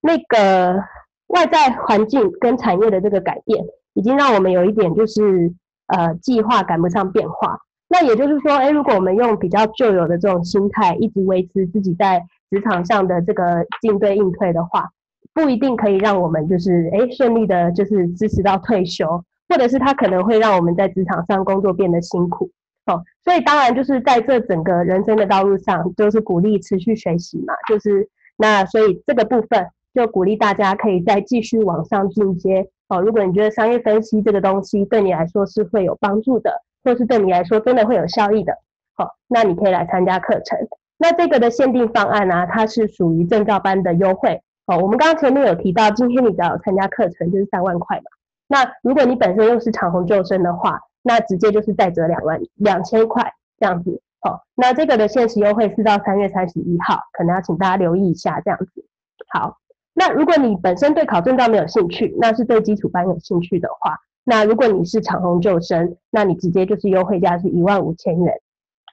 [0.00, 0.82] 那个
[1.28, 3.64] 外在环境跟产业的这个改变，
[3.94, 5.52] 已经让我们有一点就是
[5.86, 7.58] 呃计划赶不上变化。
[7.88, 14.90] 那也就是说，哎，如果我们用比较旧有的这种心态，一直维持自己在职场上的这个进对应退的话，
[15.32, 22.50] 不一定可以让我们就是哎顺利的，就是支持到退休，或者是它可能会让我们在职场上工作变得辛苦。
[22.90, 32.68] 哦，所以当然就是在这整个人生的道路上，就是鼓励持续学习嘛，就是那所以这个部分就鼓励大家可以再继续往上进阶。
[32.88, 38.52] 哦，如果你觉得商业分析这个东西对你来说是会有帮助的，或是对你来说真的会有效益的，
[38.96, 40.58] 好，那你可以来参加课程。
[40.98, 44.40] 那这个的限定方案呢，它是属于证照班的优惠。
[44.66, 48.04] 哦，我们刚刚前面有提到，今天你只要参加课程就是三万块嘛。
[48.48, 58.84] 那如果你本身又是长虹救生的话，那直接就是再折两万两千块这样子，好，那这个的限时优惠是到三月三十一号，可能要请大家留意一下这样子。
[59.28, 59.58] 好，
[59.94, 68.34] 那如果你本身对考证照没有兴趣，那是对基础班有兴趣的话，那如果你是长虹救生，那你直接就是优惠价是一万五千元。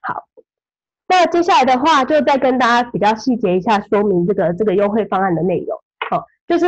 [0.02, 0.24] 好，
[1.10, 5.78] 那接下来的话就再跟大家比较细节一下说明这个这个优惠方案的内容。
[6.10, 6.66] 好，就是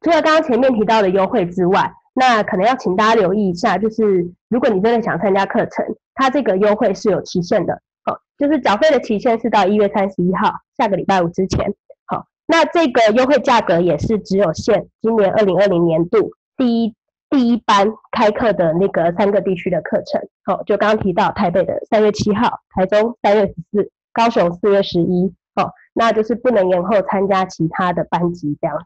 [0.00, 1.92] 除了刚刚前面提到的优惠之外。
[2.12, 5.84] 那可能要请大家留意一下，就是如果你真的想参加课程，
[6.14, 11.72] 它这个优惠是有期限的，好，就是缴费的期限是到一月三十一号，下个礼拜五之前，
[12.06, 16.94] 好，那这个优惠价格也是只有限今年二零二零年度第一
[17.30, 28.76] 第一班开课的那个三个地区的课程，好，就刚刚提到台北的三月七号，台中三月十四，高雄四月十一，好，那就是不能延后参加其他的班级这样，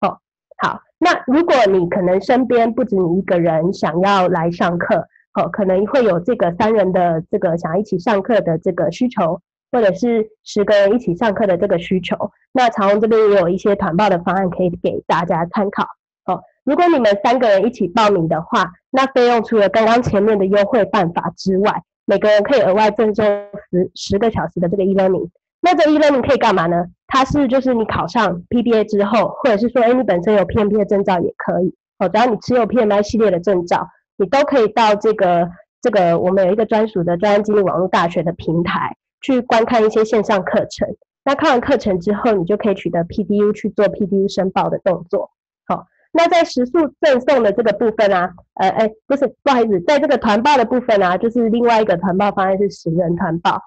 [0.00, 0.20] 好，
[0.58, 0.80] 好。
[1.04, 9.38] 那如果你可能身边不止你一个人想要来上课，好，可能会有这个三人的这个想要一起上课的这个需求，
[9.70, 12.16] 或者是十个人一起上课的这个需求，
[12.54, 15.84] 那长荣这边也有一些团报的方案可以给大家参考。
[16.24, 23.26] 哦，如果你们三个人一起报名的话，那费用除了刚刚前面的优惠办法之外，每个人可以额外赠送
[23.70, 25.28] 十十个小时的这个 e-learning。
[25.64, 26.84] 那这 e-learning 可以干嘛呢？
[27.06, 31.74] 它是就是你考上 PBA 之后，或者是说，哎，你本身有 PMP 的证照也可以。
[31.98, 33.88] 哦，只要你持有 PMI 系列的证照，
[34.18, 35.48] 你都可以到这个
[35.80, 40.86] 这个我们有一个专属的专案经理网络大学的平台去观看一些线上课程。
[41.24, 45.30] 那看完课程之后，你就可以取得 PDU 去做 PDU 申报的动作。
[45.66, 53.58] 好，那在时数赠送的这个部分啊，呃，哎，不是，不好意思，在这个团报的部分啊，就是另外一个团报方案是十人团报。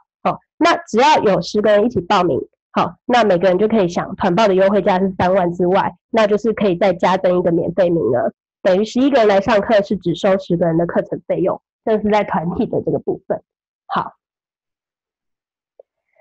[0.57, 13.41] 那只要有十个人一起报名，好，那每个人就可以享团报的优惠价是三万之外，那就是可以再加赠一个免费名额，等于十一个人来上课是只收十个人的课程费用，这是在团体的这个部分。
[13.85, 14.13] 好，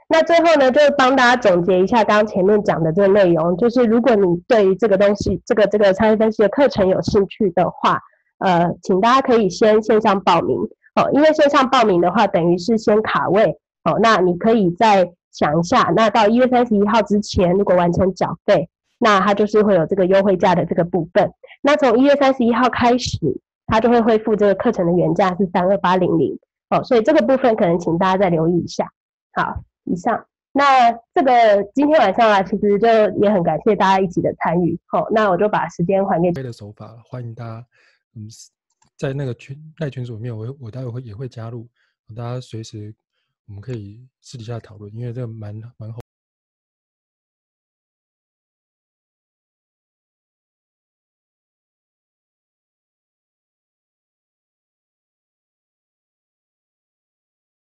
[0.09, 8.01] 那最后呢，就是帮大家总结一下刚刚前面讲的这个内容，就是如果你对于这个东西，这个这个商业分析的课程有兴趣的话，
[8.39, 10.59] 呃，请大家可以先线上报名，
[10.95, 13.59] 哦，因为线上报名的话，等于是先卡位。
[13.87, 18.69] 哦，那你可以再想一下，那到一月三十一号之前，如果完成缴费，
[18.99, 21.33] 那它就是会有这个优惠价的这个部分。
[21.63, 23.19] 那从一月三十一号开始，
[23.67, 26.37] 它就会恢复这个课程的原价是三二八零零。
[26.71, 28.91] 哦，所以这个部分可能请大家再留意一下。
[29.35, 30.27] 好，以上。
[30.51, 32.89] 那这个今天晚上啊，其实就
[33.21, 34.77] 也很感谢大家一起的参与。
[34.87, 36.33] 好，哦，那我就把时间还给。
[36.33, 37.67] 的手法，欢迎大家，
[38.17, 38.27] 嗯，
[38.99, 41.69] 在那个群赖群组里面，我我待会会也会加入，
[42.17, 42.93] 大家随时。
[43.47, 46.06] 我们可以私底下讨论，因为这个蛮蛮好。